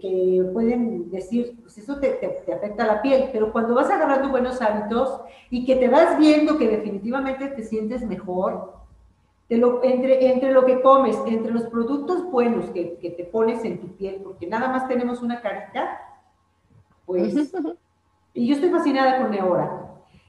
Que, 0.01 0.51
pueden 0.53 1.11
decir, 1.11 1.59
pues 1.61 1.77
eso 1.77 1.99
te, 1.99 2.11
te, 2.11 2.53
afecta 2.53 2.87
la 2.87 3.03
piel, 3.03 3.29
pero 3.33 3.53
cuando 3.53 3.75
vas 3.75 3.91
agarrando 3.91 4.31
buenos 4.31 4.63
hábitos 4.63 5.21
y 5.51 5.65
que 5.67 5.77
te 5.77 5.89
vas 5.89 6.19
viendo 6.19 6.57
que 6.57 6.69
definitivamente 6.69 7.49
te 7.49 7.63
sientes 7.63 8.03
mejor, 8.07 8.73
lo, 9.51 9.85
entre, 9.85 10.33
entre 10.33 10.53
lo 10.53 10.65
que 10.65 10.81
comes, 10.81 11.19
entre 11.27 11.53
los 11.53 11.65
productos 11.65 12.31
buenos 12.31 12.71
que, 12.71 12.97
que, 12.99 13.11
te 13.11 13.25
pones 13.25 13.65
en 13.65 13.79
tu 13.79 13.89
piel, 13.89 14.21
porque 14.25 14.47
nada 14.47 14.69
más 14.69 14.89
tenemos 14.89 15.21
una 15.23 15.41
carita, 15.41 16.01
pues, 17.05 17.53
y 18.33 18.47
yo 18.49 18.55
estoy 18.55 18.71
fascinada 18.71 19.19
con 19.19 19.31
Neora. 19.31 19.83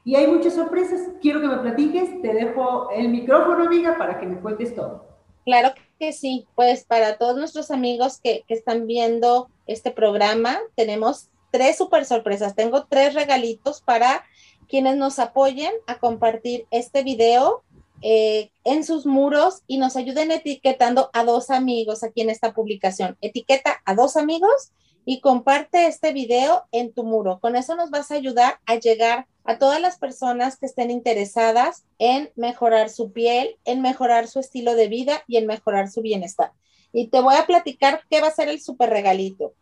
Y 0.04 0.14
hay 0.14 0.28
muchas 0.28 0.54
sorpresas. 0.54 1.00
Quiero 1.20 1.40
que 1.40 1.48
me 1.48 1.56
platiques. 1.56 2.22
Te 2.22 2.32
dejo 2.32 2.90
el 2.90 3.08
micrófono, 3.08 3.64
amiga, 3.64 3.98
para 3.98 4.20
que 4.20 4.26
me 4.26 4.36
cuentes 4.36 4.72
todo. 4.72 5.04
Claro 5.44 5.70
que 5.98 6.12
sí. 6.12 6.46
Pues 6.54 6.84
para 6.84 7.18
todos 7.18 7.36
nuestros 7.36 7.70
amigos 7.70 8.20
que, 8.22 8.44
están 8.48 8.86
viendo 8.86 9.48
este 9.66 9.90
programa, 9.90 10.58
tenemos 10.74 11.28
tres 11.50 11.76
super 11.76 12.04
sorpresas. 12.04 12.54
Tengo 12.54 12.86
tres 12.86 13.14
regalitos 13.14 13.80
para 13.80 14.24
quienes 14.68 14.96
nos 14.96 15.18
apoyen 15.18 15.72
a 15.86 15.98
compartir 15.98 16.66
este 16.70 17.02
video 17.02 17.62
eh, 18.02 18.50
en 18.64 18.84
sus 18.84 19.06
muros 19.06 19.62
y 19.66 19.78
nos 19.78 19.96
ayuden 19.96 20.30
etiquetando 20.30 21.10
a 21.12 21.24
dos 21.24 21.50
amigos 21.50 22.02
aquí 22.02 22.20
en 22.20 22.30
esta 22.30 22.52
publicación. 22.52 23.16
Etiqueta 23.20 23.80
a 23.84 23.94
dos 23.94 24.16
amigos 24.16 24.72
y 25.08 25.20
comparte 25.20 25.86
este 25.86 26.12
video 26.12 26.64
en 26.72 26.92
tu 26.92 27.04
muro. 27.04 27.38
Con 27.40 27.54
eso 27.54 27.76
nos 27.76 27.90
vas 27.90 28.10
a 28.10 28.16
ayudar 28.16 28.58
a 28.66 28.74
llegar 28.74 29.28
a 29.44 29.56
todas 29.56 29.80
las 29.80 29.98
personas 29.98 30.58
que 30.58 30.66
estén 30.66 30.90
interesadas 30.90 31.84
en 31.98 32.32
mejorar 32.34 32.90
su 32.90 33.12
piel, 33.12 33.56
en 33.64 33.80
mejorar 33.80 34.26
su 34.26 34.40
estilo 34.40 34.74
de 34.74 34.88
vida 34.88 35.22
y 35.28 35.36
en 35.36 35.46
mejorar 35.46 35.88
su 35.88 36.02
bienestar. 36.02 36.52
y 36.92 37.08
te 37.08 37.20
voy 37.20 37.36
a 37.36 37.46
platicar 37.46 38.02
qué 38.08 38.20
va 38.20 38.28
a 38.28 38.34
ser 38.34 38.48
el 38.48 38.60
super 38.60 38.90
regalito. 38.90 39.54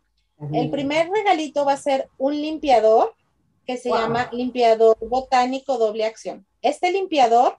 El 0.53 0.71
primer 0.71 1.11
regalito 1.11 1.65
va 1.65 1.73
a 1.73 1.77
ser 1.77 2.09
un 2.17 2.41
limpiador 2.41 3.15
que 3.67 3.77
se 3.77 3.89
llama 3.89 4.29
limpiador 4.33 4.97
botánico 5.01 5.79
doble 5.79 6.05
acción. 6.05 6.47
Este 6.63 6.93
limpiador 6.93 7.59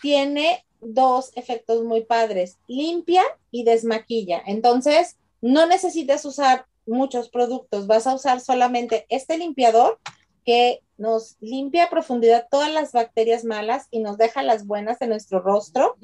tiene 0.00 0.64
dos 0.80 1.32
efectos 1.36 1.84
muy 1.84 2.04
padres, 2.04 2.58
limpia 2.68 3.22
y 3.50 3.64
desmaquilla. 3.64 4.42
Entonces, 4.46 5.16
no 5.40 5.66
necesitas 5.66 6.24
usar 6.24 6.66
muchos 6.86 7.28
productos, 7.28 7.86
vas 7.86 8.06
a 8.06 8.14
usar 8.14 8.40
solamente 8.40 9.06
este 9.08 9.38
limpiador 9.38 9.98
que 10.44 10.80
nos 10.98 11.36
limpia 11.40 11.84
a 11.84 11.90
profundidad 11.90 12.46
todas 12.50 12.72
las 12.72 12.92
bacterias 12.92 13.44
malas 13.44 13.88
y 13.90 14.00
nos 14.00 14.18
deja 14.18 14.42
las 14.42 14.66
buenas 14.66 14.98
de 14.98 15.06
nuestro 15.06 15.40
rostro 15.40 15.96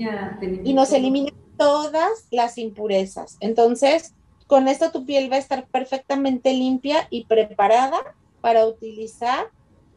y 0.65 0.75
nos 0.75 0.93
elimina 0.93 1.33
todas 1.57 2.27
las 2.31 2.59
impurezas. 2.59 3.37
Entonces, 3.41 4.15
con 4.47 4.69
esto 4.69 4.91
tu 4.91 5.05
piel 5.05 5.31
va 5.31 5.37
a 5.37 5.41
estar 5.41 5.67
perfectamente 5.67 6.53
limpia 6.53 7.07
y 7.11 7.25
preparada 7.27 7.99
para 8.41 8.67
utilizar 8.67 9.49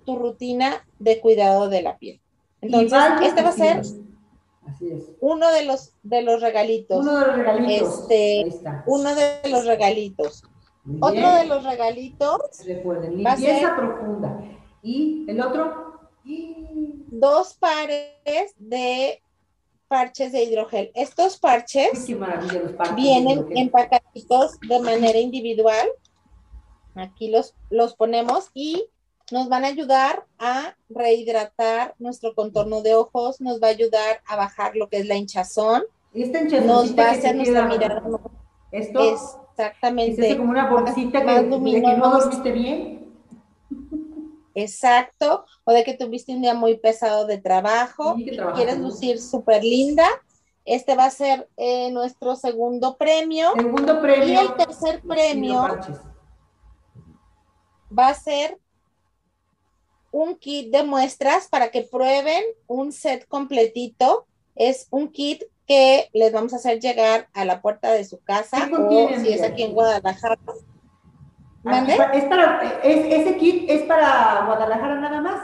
tu 0.05 0.17
rutina 0.17 0.85
de 0.99 1.19
cuidado 1.19 1.69
de 1.69 1.81
la 1.81 1.97
piel. 1.97 2.19
Entonces, 2.61 2.99
este 3.23 3.41
va 3.43 3.49
a 3.49 3.53
ser 3.53 3.81
uno 5.19 5.51
de 5.51 5.65
los 5.65 5.93
de 6.03 6.21
los 6.21 6.41
regalitos. 6.41 6.99
Uno 6.99 7.19
de 7.19 7.27
los 7.27 7.35
regalitos. 7.37 7.99
Este, 8.09 8.45
uno 8.85 9.15
de 9.15 9.49
los 9.49 9.65
regalitos. 9.65 10.43
Otro 10.99 11.33
de 11.35 11.45
los 11.45 11.63
regalitos. 11.63 12.41
Recuerden, 12.65 13.17
limpieza 13.17 13.75
profunda. 13.75 14.41
Y 14.81 15.25
el 15.27 15.41
otro. 15.41 15.99
Dos 16.23 17.53
pares 17.55 18.55
de 18.57 19.21
parches 19.87 20.31
de 20.31 20.43
hidrogel. 20.43 20.91
Estos 20.95 21.37
parches, 21.37 22.07
vienen 22.95 23.45
empacaditos 23.55 24.59
de 24.61 24.79
manera 24.79 25.19
individual. 25.19 25.87
Aquí 26.95 27.29
los, 27.29 27.55
los 27.69 27.95
ponemos 27.95 28.49
y 28.53 28.85
nos 29.31 29.49
van 29.49 29.65
a 29.65 29.67
ayudar 29.67 30.25
a 30.39 30.75
rehidratar 30.89 31.95
nuestro 31.99 32.33
contorno 32.35 32.81
de 32.81 32.95
ojos, 32.95 33.41
nos 33.41 33.61
va 33.61 33.67
a 33.67 33.71
ayudar 33.71 34.21
a 34.25 34.35
bajar 34.35 34.75
lo 34.75 34.89
que 34.89 34.97
es 34.97 35.07
la 35.07 35.15
hinchazón, 35.15 35.83
nos 36.13 36.97
va 36.97 37.05
a 37.05 37.11
hacer 37.11 37.35
nuestra 37.35 37.65
mirada. 37.65 38.01
Esto 38.71 39.17
exactamente 39.51 40.29
es 40.29 40.35
como 40.35 40.49
una 40.49 40.69
bolsita 40.69 41.23
que, 41.23 41.43
de 41.43 41.81
que 41.81 41.97
no 41.97 42.09
dormiste 42.11 42.51
bien. 42.51 43.01
Exacto, 44.53 45.45
o 45.63 45.71
de 45.71 45.83
que 45.83 45.93
tuviste 45.93 46.33
un 46.33 46.41
día 46.41 46.53
muy 46.53 46.77
pesado 46.77 47.25
de 47.25 47.37
trabajo 47.37 48.15
y 48.17 48.37
quieres 48.55 48.79
lucir 48.79 49.19
súper 49.19 49.63
linda. 49.63 50.05
Este 50.65 50.95
va 50.95 51.05
a 51.05 51.09
ser 51.09 51.49
eh, 51.57 51.91
nuestro 51.91 52.35
segundo 52.35 52.97
premio. 52.97 53.53
Segundo 53.55 54.01
premio. 54.01 54.27
Y 54.27 54.35
el 54.35 54.53
tercer 54.55 55.01
premio 55.01 55.77
va 57.97 58.09
a 58.09 58.13
ser 58.13 58.59
un 60.11 60.35
kit 60.35 60.69
de 60.71 60.83
muestras 60.83 61.47
para 61.47 61.71
que 61.71 61.83
prueben 61.83 62.43
un 62.67 62.91
set 62.91 63.27
completito. 63.27 64.27
Es 64.55 64.87
un 64.91 65.09
kit 65.09 65.43
que 65.67 66.09
les 66.13 66.31
vamos 66.31 66.53
a 66.53 66.57
hacer 66.57 66.79
llegar 66.79 67.27
a 67.33 67.45
la 67.45 67.61
puerta 67.61 67.91
de 67.91 68.03
su 68.03 68.19
casa 68.19 68.69
o 68.71 69.09
si 69.19 69.33
es 69.33 69.41
aquí 69.43 69.63
en 69.63 69.73
Guadalajara. 69.73 70.37
¿Mande? 71.63 71.93
¿Es 72.13 72.25
para, 72.25 72.81
¿Ese 72.83 73.37
kit 73.37 73.69
es 73.69 73.83
para 73.83 74.45
Guadalajara 74.45 74.99
nada 74.99 75.21
más? 75.21 75.41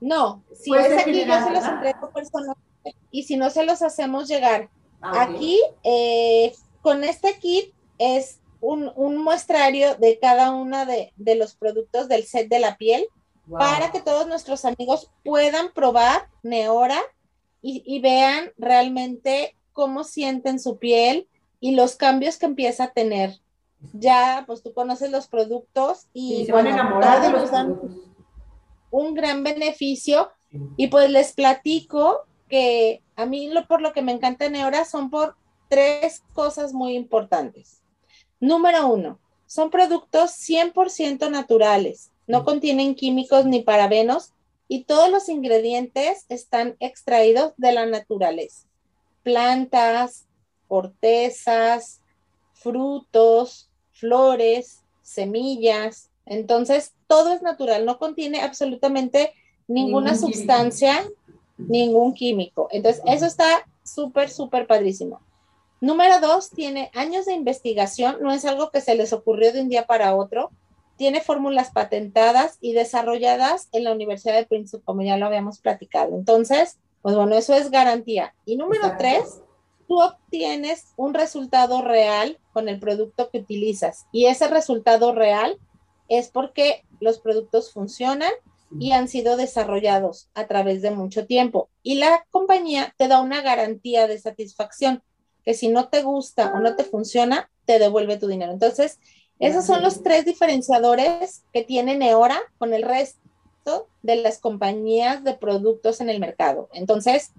No, 0.00 0.42
si 0.54 0.74
es 0.74 0.98
aquí 0.98 1.24
yo 1.24 1.40
se 1.42 1.50
los 1.50 1.64
entrego 1.64 2.10
personalmente 2.10 2.96
y 3.10 3.24
si 3.24 3.36
no 3.36 3.50
se 3.50 3.64
los 3.64 3.82
hacemos 3.82 4.28
llegar. 4.28 4.68
Ah, 5.02 5.22
aquí, 5.22 5.58
eh, 5.82 6.54
con 6.82 7.04
este 7.04 7.38
kit 7.38 7.72
es 7.98 8.40
un, 8.60 8.92
muestrario 9.16 9.94
de 9.96 10.18
cada 10.18 10.50
uno 10.50 10.84
de, 10.86 11.12
de 11.16 11.34
los 11.34 11.54
productos 11.54 12.08
del 12.08 12.24
set 12.24 12.48
de 12.48 12.58
la 12.58 12.76
piel 12.76 13.06
para 13.50 13.90
que 13.90 14.00
todos 14.00 14.26
nuestros 14.26 14.64
amigos 14.64 15.10
puedan 15.24 15.72
probar 15.72 16.28
Neora 16.42 17.00
y, 17.62 18.00
vean 18.00 18.52
realmente 18.56 19.56
cómo 19.72 20.04
sienten 20.04 20.58
su 20.58 20.78
piel 20.78 21.28
y 21.60 21.72
los 21.72 21.96
cambios 21.96 22.38
que 22.38 22.46
empieza 22.46 22.84
a 22.84 22.92
tener. 22.92 23.38
Ya, 23.92 24.44
pues 24.46 24.62
tú 24.62 24.72
conoces 24.72 25.10
los 25.10 25.28
productos 25.28 26.06
y, 26.12 26.46
se 26.46 26.52
van 26.52 26.66
a 26.66 26.70
enamorar 26.70 27.22
de 27.22 27.30
los 27.30 27.50
dan 27.50 27.78
un 28.90 29.14
gran 29.14 29.42
beneficio. 29.42 30.30
Y 30.76 30.88
pues 30.88 31.10
les 31.10 31.32
platico 31.32 32.26
que 32.48 33.02
a 33.14 33.26
mí 33.26 33.48
lo 33.48 33.66
por 33.66 33.80
lo 33.80 33.92
que 33.92 34.02
me 34.02 34.12
encanta 34.12 34.48
Neora 34.48 34.84
son 34.84 35.10
por 35.10 35.36
tres 35.68 36.22
cosas 36.32 36.72
muy 36.72 36.96
importantes. 36.96 37.82
Número 38.40 38.88
uno, 38.88 39.20
son 39.46 39.70
productos 39.70 40.32
100% 40.32 41.30
naturales 41.30 42.10
no 42.30 42.44
contienen 42.44 42.94
químicos 42.94 43.44
ni 43.44 43.60
parabenos 43.60 44.32
y 44.72 44.84
todos 44.84 45.10
los 45.10 45.28
ingredientes 45.28 46.26
están 46.28 46.76
extraídos 46.78 47.54
de 47.56 47.72
la 47.72 47.86
naturaleza. 47.86 48.68
Plantas, 49.24 50.28
cortezas, 50.68 52.00
frutos, 52.52 53.68
flores, 53.90 54.84
semillas. 55.02 56.10
Entonces, 56.24 56.94
todo 57.08 57.32
es 57.32 57.42
natural, 57.42 57.84
no 57.84 57.98
contiene 57.98 58.42
absolutamente 58.42 59.34
ninguna 59.66 60.14
sustancia, 60.14 61.02
ningún 61.58 62.14
químico. 62.14 62.68
Entonces, 62.70 63.02
eso 63.06 63.26
está 63.26 63.66
súper, 63.82 64.30
súper 64.30 64.68
padrísimo. 64.68 65.20
Número 65.80 66.20
dos, 66.20 66.50
tiene 66.50 66.92
años 66.94 67.26
de 67.26 67.32
investigación, 67.32 68.18
no 68.20 68.30
es 68.30 68.44
algo 68.44 68.70
que 68.70 68.80
se 68.80 68.94
les 68.94 69.12
ocurrió 69.12 69.52
de 69.52 69.62
un 69.62 69.68
día 69.68 69.88
para 69.88 70.14
otro 70.14 70.52
tiene 71.00 71.22
fórmulas 71.22 71.70
patentadas 71.70 72.58
y 72.60 72.74
desarrolladas 72.74 73.70
en 73.72 73.84
la 73.84 73.92
Universidad 73.92 74.34
de 74.34 74.44
Princeton, 74.44 74.82
como 74.84 75.00
ya 75.00 75.16
lo 75.16 75.24
habíamos 75.24 75.58
platicado. 75.58 76.14
Entonces, 76.14 76.78
pues 77.00 77.16
bueno, 77.16 77.36
eso 77.36 77.54
es 77.54 77.70
garantía. 77.70 78.34
Y 78.44 78.58
número 78.58 78.96
tres, 78.98 79.40
tú 79.88 79.98
obtienes 80.02 80.92
un 80.98 81.14
resultado 81.14 81.80
real 81.80 82.38
con 82.52 82.68
el 82.68 82.78
producto 82.78 83.30
que 83.30 83.38
utilizas. 83.38 84.08
Y 84.12 84.26
ese 84.26 84.46
resultado 84.48 85.14
real 85.14 85.58
es 86.10 86.28
porque 86.28 86.84
los 87.00 87.18
productos 87.18 87.72
funcionan 87.72 88.32
y 88.78 88.92
han 88.92 89.08
sido 89.08 89.38
desarrollados 89.38 90.28
a 90.34 90.48
través 90.48 90.82
de 90.82 90.90
mucho 90.90 91.24
tiempo. 91.24 91.70
Y 91.82 91.94
la 91.94 92.26
compañía 92.28 92.94
te 92.98 93.08
da 93.08 93.22
una 93.22 93.40
garantía 93.40 94.06
de 94.06 94.18
satisfacción, 94.18 95.02
que 95.46 95.54
si 95.54 95.68
no 95.68 95.88
te 95.88 96.02
gusta 96.02 96.52
o 96.54 96.58
no 96.58 96.76
te 96.76 96.84
funciona, 96.84 97.50
te 97.64 97.78
devuelve 97.78 98.18
tu 98.18 98.26
dinero. 98.26 98.52
Entonces, 98.52 98.98
esos 99.40 99.64
son 99.64 99.82
los 99.82 100.02
tres 100.02 100.26
diferenciadores 100.26 101.42
que 101.52 101.64
tiene 101.64 101.96
Neora 101.96 102.38
con 102.58 102.74
el 102.74 102.82
resto 102.82 103.88
de 104.02 104.16
las 104.16 104.38
compañías 104.38 105.24
de 105.24 105.34
productos 105.34 106.00
en 106.02 106.10
el 106.10 106.20
mercado. 106.20 106.68
Entonces, 106.72 107.32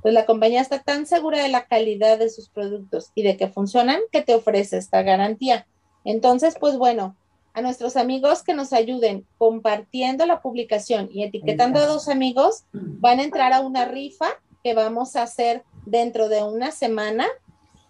pues 0.00 0.14
la 0.14 0.26
compañía 0.26 0.62
está 0.62 0.80
tan 0.80 1.06
segura 1.06 1.42
de 1.42 1.48
la 1.48 1.66
calidad 1.66 2.18
de 2.18 2.30
sus 2.30 2.48
productos 2.48 3.10
y 3.14 3.22
de 3.22 3.36
que 3.36 3.48
funcionan 3.48 4.00
que 4.10 4.22
te 4.22 4.34
ofrece 4.34 4.78
esta 4.78 5.02
garantía. 5.02 5.66
Entonces, 6.04 6.56
pues 6.58 6.76
bueno, 6.78 7.16
a 7.54 7.60
nuestros 7.60 7.96
amigos 7.96 8.42
que 8.42 8.54
nos 8.54 8.72
ayuden 8.72 9.26
compartiendo 9.36 10.24
la 10.24 10.40
publicación 10.40 11.10
y 11.12 11.22
etiquetando 11.22 11.80
a 11.80 11.86
dos 11.86 12.08
amigos, 12.08 12.64
van 12.72 13.20
a 13.20 13.24
entrar 13.24 13.52
a 13.52 13.60
una 13.60 13.84
rifa 13.84 14.26
que 14.64 14.74
vamos 14.74 15.16
a 15.16 15.24
hacer 15.24 15.64
dentro 15.84 16.28
de 16.28 16.42
una 16.42 16.72
semana 16.72 17.26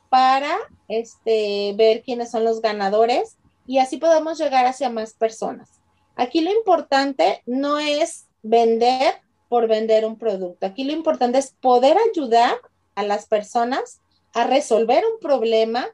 para 0.08 0.50
este, 0.88 1.74
ver 1.76 2.02
quiénes 2.02 2.30
son 2.30 2.44
los 2.44 2.60
ganadores 2.60 3.36
y 3.66 3.78
así 3.78 3.96
podemos 3.96 4.38
llegar 4.38 4.66
hacia 4.66 4.90
más 4.90 5.14
personas. 5.14 5.68
Aquí 6.16 6.40
lo 6.40 6.52
importante 6.52 7.42
no 7.46 7.78
es 7.78 8.26
vender 8.42 9.14
por 9.48 9.68
vender 9.68 10.04
un 10.04 10.16
producto. 10.16 10.66
Aquí 10.66 10.84
lo 10.84 10.92
importante 10.92 11.38
es 11.38 11.54
poder 11.60 11.96
ayudar 12.10 12.54
a 12.94 13.02
las 13.02 13.26
personas 13.26 14.00
a 14.34 14.44
resolver 14.44 15.04
un 15.12 15.20
problema. 15.20 15.86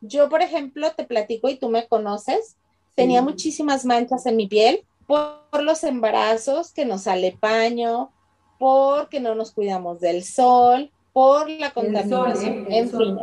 Yo, 0.00 0.28
por 0.28 0.42
ejemplo, 0.42 0.92
te 0.96 1.04
platico 1.04 1.48
y 1.48 1.56
tú 1.56 1.68
me 1.68 1.86
conoces, 1.88 2.56
tenía 2.94 3.22
muchísimas 3.22 3.84
manchas 3.84 4.26
en 4.26 4.36
mi 4.36 4.46
piel 4.46 4.84
por, 5.06 5.40
los 5.62 5.82
embarazos, 5.82 6.72
que 6.72 6.84
nos 6.84 7.02
sale 7.02 7.36
paño, 7.38 8.12
porque 8.58 9.18
no 9.18 9.34
nos 9.34 9.50
cuidamos 9.50 9.98
del 9.98 10.22
sol, 10.22 10.92
por 11.12 11.50
la 11.50 11.72
contaminación, 11.72 12.66
¿eh? 12.70 12.78
en 12.78 12.90
fin. 12.90 13.18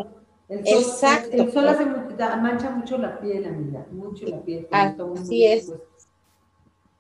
Exacto. 0.50 1.30
El, 1.32 1.52
sol 1.52 1.68
hace, 1.68 1.86
mancha 1.86 2.70
mucho 2.70 2.98
la 2.98 3.20
piel, 3.20 3.46
amiga, 3.46 3.86
mucho 3.92 4.26
la 4.28 4.42
piel. 4.42 4.68
Así 4.72 5.46
es. 5.46 5.72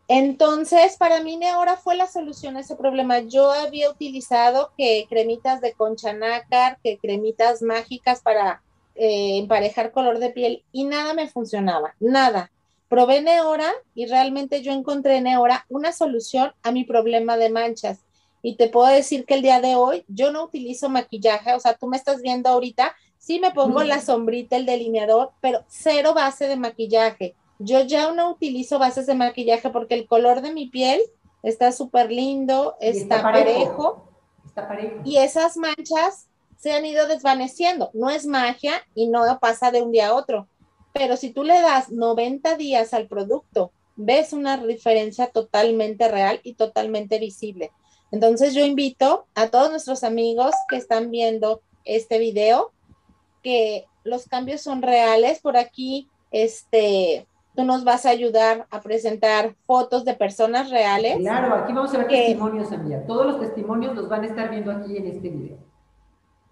Entonces, 0.09 0.95
para 0.97 1.21
mí 1.21 1.39
ahora 1.45 1.75
fue 1.75 1.95
la 1.95 2.07
solución 2.07 2.55
a 2.55 2.61
ese 2.61 2.75
problema. 2.75 3.19
Yo 3.19 3.51
había 3.51 3.89
utilizado 3.89 4.71
que 4.77 5.05
cremitas 5.09 5.59
de 5.59 5.73
concha 5.73 6.13
nácar, 6.13 6.79
que 6.81 6.97
cremitas 6.97 7.61
mágicas 7.61 8.21
para 8.21 8.61
eh, 8.95 9.37
emparejar 9.37 9.91
color 9.91 10.19
de 10.19 10.29
piel 10.29 10.63
y 10.71 10.85
nada 10.85 11.13
me 11.13 11.27
funcionaba, 11.27 11.95
nada. 11.99 12.51
Probé 12.89 13.21
Neora 13.21 13.71
y 13.93 14.05
realmente 14.05 14.61
yo 14.61 14.71
encontré 14.71 15.17
en 15.17 15.25
Neora 15.25 15.65
una 15.67 15.91
solución 15.91 16.53
a 16.63 16.71
mi 16.71 16.85
problema 16.85 17.35
de 17.35 17.49
manchas. 17.49 17.99
Y 18.41 18.55
te 18.55 18.69
puedo 18.69 18.87
decir 18.87 19.25
que 19.25 19.33
el 19.33 19.41
día 19.41 19.59
de 19.59 19.75
hoy 19.75 20.05
yo 20.07 20.31
no 20.31 20.45
utilizo 20.45 20.87
maquillaje, 20.87 21.53
o 21.53 21.59
sea, 21.59 21.73
tú 21.73 21.87
me 21.87 21.97
estás 21.97 22.21
viendo 22.21 22.49
ahorita 22.49 22.95
Sí 23.17 23.39
me 23.39 23.51
pongo 23.51 23.83
la 23.83 24.01
sombrita, 24.01 24.55
el 24.55 24.65
delineador, 24.65 25.31
pero 25.41 25.63
cero 25.67 26.13
base 26.13 26.47
de 26.47 26.55
maquillaje. 26.55 27.35
Yo 27.59 27.81
ya 27.81 28.11
no 28.11 28.31
utilizo 28.31 28.79
bases 28.79 29.07
de 29.07 29.15
maquillaje 29.15 29.69
porque 29.69 29.95
el 29.95 30.07
color 30.07 30.41
de 30.41 30.53
mi 30.53 30.67
piel 30.67 31.01
está 31.43 31.71
súper 31.71 32.11
lindo, 32.11 32.75
está, 32.79 33.21
parejo. 33.21 34.07
Está 34.45 34.67
parejo. 34.67 35.01
Y 35.03 35.17
esas 35.17 35.57
manchas 35.57 36.27
se 36.57 36.71
han 36.71 36.85
ido 36.85 37.07
desvaneciendo. 37.07 37.89
No 37.93 38.09
es 38.09 38.25
magia 38.25 38.73
y 38.95 39.07
no 39.07 39.21
pasa 39.39 39.71
de 39.71 39.81
un 39.81 39.91
día 39.91 40.09
a 40.09 40.13
otro. 40.13 40.47
Pero 40.93 41.17
si 41.17 41.31
tú 41.31 41.43
le 41.43 41.59
das 41.61 41.91
90 41.91 42.55
días 42.57 42.93
al 42.93 43.07
producto, 43.07 43.71
ves 43.95 44.33
una 44.33 44.57
diferencia 44.57 45.27
totalmente 45.27 46.07
real 46.07 46.39
y 46.43 46.53
totalmente 46.53 47.19
visible. 47.19 47.71
Entonces 48.11 48.53
yo 48.53 48.63
invito 48.63 49.25
a 49.35 49.49
todos 49.49 49.69
nuestros 49.69 50.03
amigos 50.03 50.53
que 50.69 50.77
están 50.77 51.11
viendo 51.11 51.61
este 51.83 52.19
video 52.19 52.71
que 53.47 53.85
los 54.03 54.27
cambios 54.27 54.59
son 54.59 54.81
reales. 54.81 55.39
Por 55.39 55.55
aquí, 55.55 56.09
este, 56.31 57.25
tú 57.55 57.63
nos 57.63 57.85
vas 57.85 58.05
a 58.05 58.09
ayudar 58.09 58.67
a 58.69 58.81
presentar 58.81 59.55
fotos 59.65 60.03
de 60.03 60.15
personas 60.15 60.69
reales. 60.69 61.15
Claro, 61.19 61.55
aquí 61.55 61.71
vamos 61.71 61.93
a 61.93 61.99
ver 61.99 62.09
testimonios, 62.09 62.73
amiga. 62.73 63.05
Todos 63.07 63.25
los 63.25 63.39
testimonios 63.39 63.95
los 63.95 64.09
van 64.09 64.23
a 64.23 64.27
estar 64.27 64.49
viendo 64.49 64.69
aquí 64.69 64.97
en 64.97 65.07
este 65.07 65.29
video. 65.29 65.57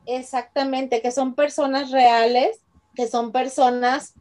Exactamente, 0.05 1.01
que 1.01 1.11
son 1.11 1.35
personas 1.35 1.91
reales, 1.91 2.61
que 2.95 3.07
son 3.07 3.33
personas 3.33 4.13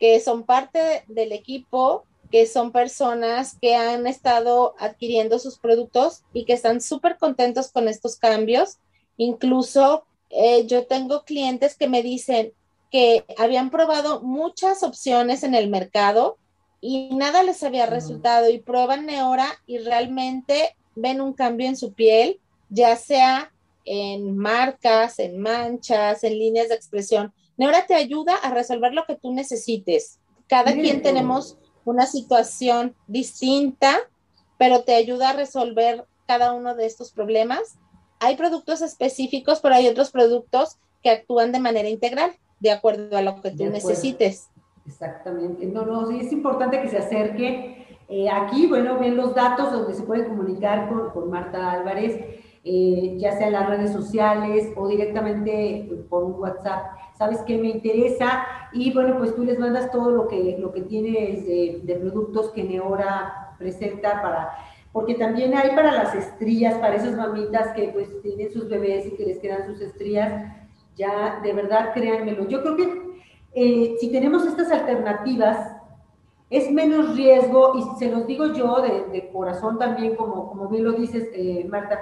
que 0.00 0.18
son 0.18 0.44
parte 0.44 1.04
del 1.08 1.32
equipo, 1.32 2.06
que 2.30 2.46
son 2.46 2.72
personas 2.72 3.58
que 3.60 3.76
han 3.76 4.06
estado 4.06 4.74
adquiriendo 4.78 5.38
sus 5.38 5.58
productos 5.58 6.22
y 6.32 6.46
que 6.46 6.54
están 6.54 6.80
súper 6.80 7.18
contentos 7.18 7.70
con 7.70 7.88
estos 7.88 8.16
cambios. 8.16 8.78
Incluso 9.18 10.06
eh, 10.32 10.66
yo 10.66 10.86
tengo 10.86 11.24
clientes 11.24 11.76
que 11.76 11.88
me 11.88 12.02
dicen 12.02 12.52
que 12.90 13.24
habían 13.38 13.70
probado 13.70 14.22
muchas 14.22 14.82
opciones 14.82 15.42
en 15.44 15.54
el 15.54 15.68
mercado 15.68 16.38
y 16.80 17.14
nada 17.14 17.42
les 17.42 17.62
había 17.62 17.86
resultado 17.86 18.50
y 18.50 18.58
prueban 18.58 19.06
Neora 19.06 19.46
y 19.66 19.78
realmente 19.78 20.74
ven 20.94 21.20
un 21.20 21.32
cambio 21.32 21.68
en 21.68 21.76
su 21.76 21.92
piel, 21.92 22.40
ya 22.70 22.96
sea 22.96 23.52
en 23.84 24.36
marcas, 24.36 25.18
en 25.18 25.38
manchas, 25.38 26.24
en 26.24 26.38
líneas 26.38 26.68
de 26.68 26.74
expresión. 26.74 27.32
Neora 27.56 27.86
te 27.86 27.94
ayuda 27.94 28.34
a 28.34 28.50
resolver 28.50 28.94
lo 28.94 29.04
que 29.04 29.16
tú 29.16 29.32
necesites. 29.32 30.18
Cada 30.48 30.72
quien 30.72 31.02
tenemos 31.02 31.58
una 31.84 32.06
situación 32.06 32.96
distinta, 33.06 33.98
pero 34.58 34.82
te 34.84 34.94
ayuda 34.94 35.30
a 35.30 35.34
resolver 35.34 36.06
cada 36.26 36.52
uno 36.52 36.74
de 36.74 36.86
estos 36.86 37.12
problemas. 37.12 37.76
Hay 38.22 38.36
productos 38.36 38.82
específicos, 38.82 39.60
pero 39.60 39.74
hay 39.74 39.88
otros 39.88 40.10
productos 40.10 40.78
que 41.02 41.10
actúan 41.10 41.52
de 41.52 41.60
manera 41.60 41.88
integral, 41.88 42.32
de 42.60 42.70
acuerdo 42.70 43.16
a 43.16 43.22
lo 43.22 43.40
que 43.40 43.50
tú 43.50 43.64
necesites. 43.64 44.48
Exactamente. 44.86 45.66
No, 45.66 45.84
no, 45.84 46.08
sí 46.08 46.20
es 46.20 46.32
importante 46.32 46.80
que 46.80 46.88
se 46.88 46.98
acerque. 46.98 47.98
Eh, 48.08 48.28
aquí, 48.30 48.66
bueno, 48.66 48.98
ven 48.98 49.16
los 49.16 49.34
datos 49.34 49.72
donde 49.72 49.94
se 49.94 50.02
puede 50.02 50.26
comunicar 50.26 50.88
con, 50.88 51.10
con 51.10 51.30
Marta 51.30 51.72
Álvarez, 51.72 52.20
eh, 52.64 53.16
ya 53.18 53.36
sea 53.36 53.48
en 53.48 53.54
las 53.54 53.68
redes 53.68 53.92
sociales 53.92 54.72
o 54.76 54.86
directamente 54.86 55.88
por 56.08 56.22
un 56.24 56.40
WhatsApp 56.40 57.02
sabes 57.22 57.40
que 57.42 57.56
me 57.56 57.68
interesa 57.68 58.44
y 58.72 58.92
bueno, 58.92 59.16
pues 59.18 59.34
tú 59.36 59.44
les 59.44 59.58
mandas 59.58 59.92
todo 59.92 60.10
lo 60.10 60.26
que, 60.26 60.56
lo 60.58 60.72
que 60.72 60.82
tienes 60.82 61.46
de, 61.46 61.98
productos 62.00 62.50
que 62.50 62.64
Neora 62.64 63.54
presenta 63.58 64.20
para, 64.20 64.50
porque 64.92 65.14
también 65.14 65.54
hay 65.54 65.74
para 65.74 65.92
las 65.92 66.14
estrías, 66.14 66.74
para 66.74 66.96
esas 66.96 67.16
mamitas 67.16 67.74
que 67.74 67.88
pues 67.88 68.08
tienen 68.22 68.52
sus 68.52 68.68
bebés 68.68 69.06
y 69.06 69.16
que 69.16 69.24
les 69.24 69.38
quedan 69.38 69.66
sus 69.66 69.80
estrías, 69.80 70.52
ya 70.96 71.40
de 71.42 71.52
verdad 71.52 71.92
créanmelo. 71.94 72.46
Yo 72.46 72.62
creo 72.62 72.76
que 72.76 73.02
eh, 73.54 73.96
si 73.98 74.10
tenemos 74.10 74.46
estas 74.46 74.70
alternativas, 74.70 75.76
es 76.50 76.70
menos 76.70 77.16
riesgo, 77.16 77.72
y 77.78 77.98
se 77.98 78.10
los 78.10 78.26
digo 78.26 78.52
yo 78.52 78.82
de, 78.82 79.30
corazón 79.32 79.78
también, 79.78 80.16
como, 80.16 80.50
como 80.50 80.68
bien 80.68 80.84
lo 80.84 80.92
dices, 80.92 81.30
eh, 81.32 81.66
Marta, 81.70 81.98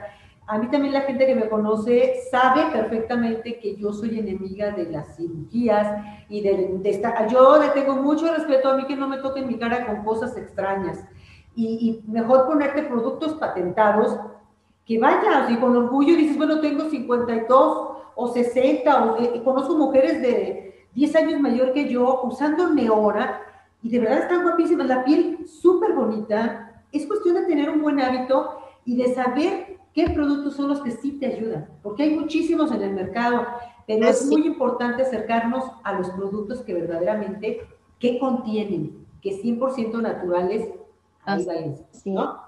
a 0.51 0.59
mí 0.59 0.67
también 0.67 0.93
la 0.93 1.03
gente 1.03 1.25
que 1.25 1.37
me 1.37 1.49
conoce 1.49 2.15
sabe 2.29 2.73
perfectamente 2.73 3.61
que 3.61 3.77
yo 3.77 3.93
soy 3.93 4.19
enemiga 4.19 4.73
de 4.73 4.87
las 4.87 5.15
cirugías 5.17 6.05
y 6.29 6.41
de, 6.41 6.81
esta... 6.83 7.29
Yo 7.29 7.63
le 7.63 7.69
tengo 7.69 7.95
mucho 7.95 8.35
respeto 8.35 8.71
a 8.71 8.77
mí 8.77 8.85
que 8.87 8.97
no 8.97 9.07
me 9.07 9.19
toquen 9.19 9.47
mi 9.47 9.57
cara 9.57 9.87
con 9.87 10.03
cosas 10.03 10.37
extrañas. 10.37 11.05
Y, 11.55 12.03
mejor 12.07 12.47
ponerte 12.47 12.83
productos 12.83 13.35
patentados 13.35 14.19
que 14.87 14.99
vaya, 14.99 15.51
y 15.51 15.57
con 15.57 15.77
orgullo 15.77 16.17
dices, 16.17 16.37
bueno, 16.37 16.61
tengo 16.61 16.89
52 16.89 17.89
o 18.15 18.29
60, 18.29 19.05
o 19.05 19.37
y 19.37 19.41
conozco 19.41 19.77
mujeres 19.77 20.23
de 20.23 20.87
10 20.95 21.17
años 21.17 21.41
mayor 21.41 21.73
que 21.73 21.89
yo 21.89 22.23
usando 22.25 22.69
Neora 22.71 23.43
y 23.83 23.89
de 23.89 23.99
verdad 23.99 24.21
están 24.21 24.43
guapísimas, 24.43 24.87
la 24.87 25.05
piel 25.05 25.47
súper 25.47 25.95
bonita. 25.95 26.83
Es 26.93 27.07
cuestión 27.07 27.37
de 27.37 27.47
tener 27.47 27.71
un 27.71 27.81
buen 27.81 28.01
hábito 28.01 28.59
y 28.85 28.97
de 28.97 29.15
saber 29.15 29.79
qué 29.95 30.11
productos 30.11 30.55
son 30.55 30.69
los 30.69 30.83
que 30.83 30.91
sí 30.91 31.13
te 31.13 31.27
ayudan, 31.27 31.69
porque 31.83 32.05
hay 32.05 32.17
muchísimos 32.17 32.73
en 32.73 32.83
el 32.83 32.93
mercado, 32.93 33.47
pero 33.87 34.07
es 34.07 34.27
muy 34.27 34.47
importante 34.47 35.03
acercarnos 35.03 35.65
a 35.83 35.95
los 35.95 36.11
productos 36.11 36.61
que 36.63 36.75
verdaderamente, 36.75 37.61
¿qué 37.99 38.19
contienen? 38.19 39.07
Que 39.21 39.43
100% 39.43 40.01
naturales, 40.01 40.69
ahí 41.31 41.75
¿no? 42.05 42.41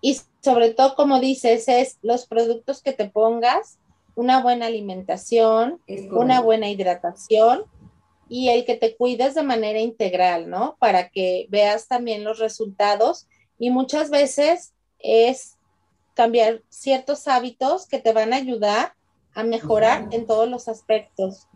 Y 0.00 0.20
sobre 0.42 0.72
todo, 0.74 0.94
como 0.94 1.20
dices, 1.20 1.68
es 1.68 1.98
los 2.02 2.26
productos 2.26 2.82
que 2.82 2.92
te 2.92 3.08
pongas, 3.08 3.78
una 4.14 4.42
buena 4.42 4.66
alimentación, 4.66 5.80
una 6.10 6.40
buena 6.40 6.70
hidratación 6.70 7.64
y 8.28 8.48
el 8.48 8.64
que 8.64 8.76
te 8.76 8.96
cuides 8.96 9.34
de 9.34 9.42
manera 9.42 9.78
integral, 9.78 10.48
¿no? 10.48 10.76
Para 10.78 11.10
que 11.10 11.46
veas 11.50 11.86
también 11.86 12.24
los 12.24 12.38
resultados 12.38 13.26
y 13.58 13.70
muchas 13.70 14.10
veces 14.10 14.72
es 14.98 15.56
cambiar 16.14 16.62
ciertos 16.68 17.28
hábitos 17.28 17.86
que 17.86 17.98
te 17.98 18.12
van 18.12 18.32
a 18.32 18.36
ayudar 18.36 18.94
a 19.34 19.42
mejorar 19.44 20.08
en 20.12 20.26
todos 20.26 20.48
los 20.48 20.66
aspectos. 20.66 21.46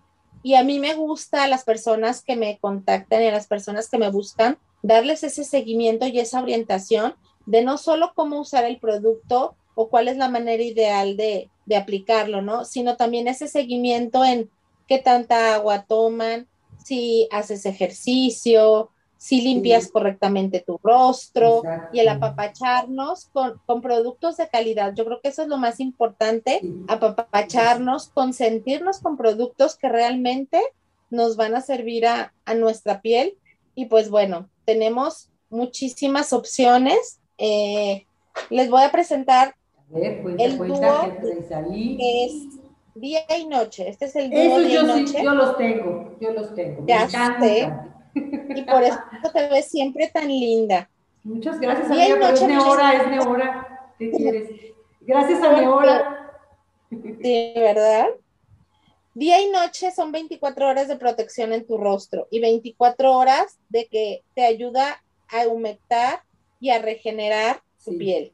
Y 0.43 0.55
a 0.55 0.63
mí 0.63 0.79
me 0.79 0.95
gusta 0.95 1.45
a 1.45 1.49
las 1.49 1.65
personas 1.65 2.23
que 2.23 2.37
me 2.37 2.59
contactan 2.59 3.23
y 3.23 3.27
a 3.27 3.33
las 3.33 3.47
personas 3.47 3.89
que 3.89 3.99
me 3.99 4.11
buscan, 4.11 4.59
darles 4.83 5.23
ese 5.25 5.45
seguimiento 5.45 6.07
y 6.07 6.19
esa 6.19 6.43
orientación 6.43 7.15
de 7.47 7.63
no 7.63 7.79
solo 7.79 8.13
cómo 8.15 8.41
usar 8.41 8.65
el 8.65 8.79
producto 8.79 9.57
o 9.75 9.89
cuál 9.89 10.09
es 10.09 10.17
la 10.17 10.29
manera 10.29 10.63
ideal 10.63 11.17
de, 11.17 11.51
de 11.67 11.77
aplicarlo, 11.77 12.43
¿no? 12.43 12.65
Sino 12.65 12.97
también 12.97 13.29
ese 13.29 13.49
seguimiento 13.49 14.25
en 14.25 14.51
qué 14.87 14.99
tanta 14.99 15.55
agua 15.55 15.85
toman, 15.85 16.49
si 16.85 17.29
haces 17.31 17.67
ejercicio, 17.67 18.91
si 19.21 19.43
limpias 19.43 19.91
correctamente 19.91 20.61
tu 20.61 20.81
rostro 20.83 21.63
y 21.93 22.01
el 22.01 22.09
apapacharnos 22.09 23.27
con, 23.27 23.61
con, 23.67 23.83
productos 23.83 24.39
de 24.39 24.49
calidad. 24.49 24.95
Yo 24.95 25.05
creo 25.05 25.21
que 25.21 25.29
eso 25.29 25.43
es 25.43 25.49
lo 25.49 25.59
más 25.59 25.79
importante, 25.79 26.63
apapacharnos, 26.89 28.09
consentirnos 28.09 29.01
con 29.01 29.19
productos 29.19 29.77
que 29.77 29.91
realmente 29.91 30.59
nos 31.11 31.37
van 31.37 31.55
a 31.55 31.61
servir 31.61 32.07
a, 32.07 32.33
a 32.47 32.55
nuestra 32.55 33.03
piel. 33.03 33.37
Y 33.75 33.87
pues 33.87 34.09
bueno, 34.09 34.49
tenemos 34.71 35.29
muchísimas 35.49 36.33
opciones. 36.33 37.19
Eh, 37.39 38.07
les 38.51 38.71
voy 38.71 38.85
a 38.85 38.93
presentar 38.93 39.57
el 40.39 40.59
dúo 40.59 40.79
que 41.99 42.25
es 42.25 42.33
día 42.95 43.23
y 43.37 43.47
noche. 43.47 43.89
Este 43.89 44.05
es 44.05 44.15
el 44.15 44.31
dúo 44.31 44.61
día 44.61 44.69
yo, 44.69 44.83
y 44.83 45.03
noche. 45.03 45.23
yo 45.25 45.35
los 45.35 45.57
tengo, 45.57 46.17
yo 46.21 46.31
los 46.31 46.55
tengo. 46.55 46.87
Ya 46.87 47.09
sé. 47.09 47.73
Y 48.15 48.63
por 48.63 48.83
eso 48.85 49.01
te 49.33 49.49
ves 49.49 49.67
siempre 49.67 50.09
tan 50.15 50.29
linda. 50.29 50.89
Muchas 51.25 51.59
gracias, 51.59 51.91
amiga, 51.91 52.15
pero 52.15 52.35
es 52.35 52.43
Neora, 52.43 52.93
es 52.95 53.09
Neora. 53.09 53.93
¿Qué 53.99 54.11
quieres? 54.13 54.51
Gracias 55.01 55.43
a 55.43 55.53
Neora. 55.53 56.33
Sí, 56.91 57.53
¿verdad? 57.57 58.07
Día 59.15 59.43
y 59.43 59.51
noche 59.51 59.91
son 59.91 60.13
24 60.13 60.69
horas 60.69 60.87
de 60.87 60.97
protección 60.97 61.53
en 61.53 61.67
tu 61.67 61.77
rostro 61.79 62.29
y 62.31 62.39
24 62.39 63.13
horas 63.13 63.59
de 63.69 63.87
que 63.87 64.23
te 64.35 64.45
ayuda 64.45 65.03
a 65.29 65.49
humectar 65.49 66.23
y 66.61 66.71
a 66.71 66.79
regenerar 66.79 67.61
tu 67.85 67.99
piel. 67.99 68.33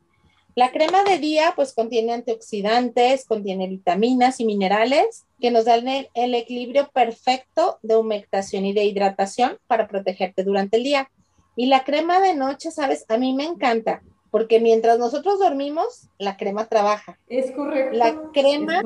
La 0.54 0.72
crema 0.72 1.02
de 1.04 1.18
día 1.18 1.54
pues 1.56 1.72
contiene 1.72 2.12
antioxidantes, 2.12 3.24
contiene 3.24 3.68
vitaminas 3.68 4.38
y 4.40 4.44
minerales 4.44 5.24
que 5.40 5.50
nos 5.50 5.64
dan 5.64 5.88
el, 5.88 6.34
equilibrio 6.34 6.90
perfecto 6.92 7.78
de 7.82 7.96
humectación 7.96 8.66
y 8.66 8.74
de 8.74 8.84
hidratación 8.84 9.58
para 9.66 9.88
protegerte 9.88 10.44
durante 10.44 10.76
el 10.76 10.84
día. 10.84 11.10
Y 11.56 11.66
la 11.66 11.84
crema 11.84 12.20
de 12.20 12.34
noche, 12.34 12.70
sabes, 12.70 13.06
a 13.08 13.16
mí 13.16 13.32
me 13.32 13.44
encanta 13.44 14.02
porque 14.36 14.60
mientras 14.60 14.98
nosotros 14.98 15.38
dormimos, 15.38 16.10
la 16.18 16.36
crema 16.36 16.66
trabaja. 16.66 17.18
Es 17.26 17.52
correcto. 17.52 17.96
La 17.96 18.20
crema 18.34 18.82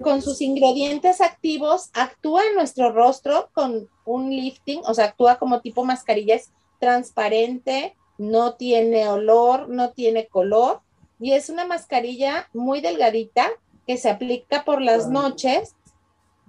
con 0.00 0.22
sus 0.22 0.40
ingredientes 0.40 1.20
activos 1.20 1.90
actúa 1.92 2.40
en 2.48 2.54
nuestro 2.54 2.90
rostro 2.90 3.50
con 3.52 3.86
un 4.06 4.30
lifting, 4.30 4.80
o 4.86 4.94
sea, 4.94 5.04
actúa 5.04 5.36
como 5.36 5.60
tipo 5.60 5.84
mascarilla, 5.84 6.36
es 6.36 6.52
transparente, 6.80 7.94
no 8.16 8.54
tiene 8.54 9.06
olor, 9.06 9.68
no 9.68 9.90
tiene 9.90 10.26
color 10.26 10.80
y 11.20 11.32
es 11.32 11.50
una 11.50 11.66
mascarilla 11.66 12.48
muy 12.54 12.80
delgadita 12.80 13.50
que 13.86 13.98
se 13.98 14.08
aplica 14.08 14.64
por 14.64 14.80
las 14.80 15.10
noches 15.10 15.74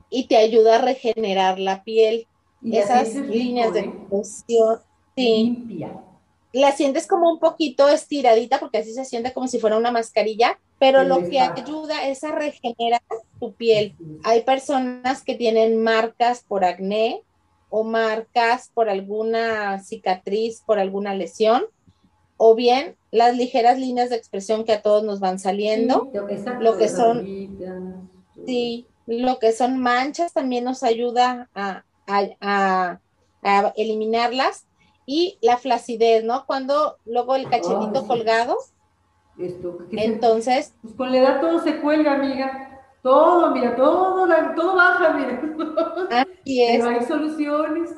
y 0.09 0.29
te 0.29 0.37
ayuda 0.37 0.77
a 0.77 0.81
regenerar 0.81 1.59
la 1.59 1.83
piel. 1.83 2.25
Esas 2.63 3.15
líneas 3.15 3.73
de 3.73 3.81
¿eh? 3.81 3.83
expresión, 3.83 4.79
sí. 5.13 5.43
Limpia. 5.43 6.05
La 6.55 6.71
sientes 6.71 7.05
como 7.05 7.29
un 7.29 7.39
poquito 7.39 7.89
estiradita 7.89 8.61
porque 8.61 8.77
así 8.77 8.93
se 8.93 9.03
siente 9.03 9.33
como 9.33 9.49
si 9.49 9.59
fuera 9.59 9.75
una 9.75 9.91
mascarilla, 9.91 10.57
pero 10.79 11.03
lo 11.03 11.27
que 11.27 11.41
ayuda 11.41 12.07
es 12.07 12.23
a 12.23 12.31
regenerar 12.31 13.01
tu 13.41 13.51
piel. 13.51 13.93
Hay 14.23 14.43
personas 14.43 15.21
que 15.21 15.35
tienen 15.35 15.83
marcas 15.83 16.45
por 16.47 16.63
acné 16.63 17.23
o 17.69 17.83
marcas 17.83 18.71
por 18.73 18.89
alguna 18.89 19.81
cicatriz, 19.83 20.63
por 20.65 20.79
alguna 20.79 21.13
lesión, 21.13 21.65
o 22.37 22.55
bien 22.55 22.95
las 23.11 23.35
ligeras 23.35 23.77
líneas 23.77 24.09
de 24.09 24.15
expresión 24.15 24.63
que 24.63 24.71
a 24.71 24.81
todos 24.81 25.03
nos 25.03 25.19
van 25.19 25.39
saliendo, 25.39 26.09
lo 26.61 26.77
que 26.77 26.87
son, 26.87 27.25
sí, 28.45 28.87
lo 29.07 29.39
que 29.39 29.51
son 29.51 29.77
manchas 29.77 30.31
también 30.31 30.63
nos 30.63 30.83
ayuda 30.83 31.49
a, 31.53 31.83
eliminarlas 33.75 34.65
y 35.05 35.37
la 35.41 35.57
flacidez, 35.57 36.23
¿no? 36.23 36.45
Cuando 36.45 36.97
luego 37.05 37.35
el 37.35 37.49
cachetito 37.49 38.07
colgado, 38.07 38.57
entonces, 39.91 40.73
pues 40.81 40.93
con 40.95 41.11
la 41.11 41.17
edad 41.17 41.41
todo 41.41 41.59
se 41.61 41.81
cuelga, 41.81 42.13
amiga. 42.13 42.83
Todo, 43.01 43.51
mira, 43.51 43.75
todo, 43.75 44.27
todo 44.55 44.75
baja, 44.75 45.13
mira. 45.13 45.41
Así 46.09 46.63
es. 46.63 46.77
Pero 46.77 46.89
hay 46.89 47.05
soluciones. 47.05 47.91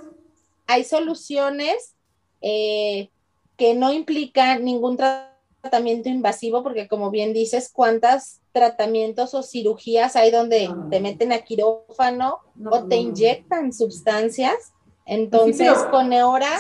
Hay 0.66 0.84
soluciones 0.84 1.96
eh, 2.42 3.10
que 3.56 3.74
no 3.74 3.94
implican 3.94 4.66
ningún 4.66 4.98
tratamiento 4.98 6.10
invasivo, 6.10 6.62
porque 6.62 6.88
como 6.88 7.10
bien 7.10 7.34
dices, 7.34 7.72
¿cuántos 7.72 8.42
tratamientos 8.52 9.34
o 9.34 9.44
cirugías 9.44 10.16
hay 10.16 10.32
donde 10.32 10.70
te 10.90 11.00
meten 11.00 11.32
a 11.32 11.40
quirófano 11.40 12.40
o 12.70 12.84
te 12.86 12.98
inyectan 12.98 13.72
sustancias? 13.72 14.74
Entonces, 15.06 15.72
con 15.90 16.12
Eora 16.12 16.58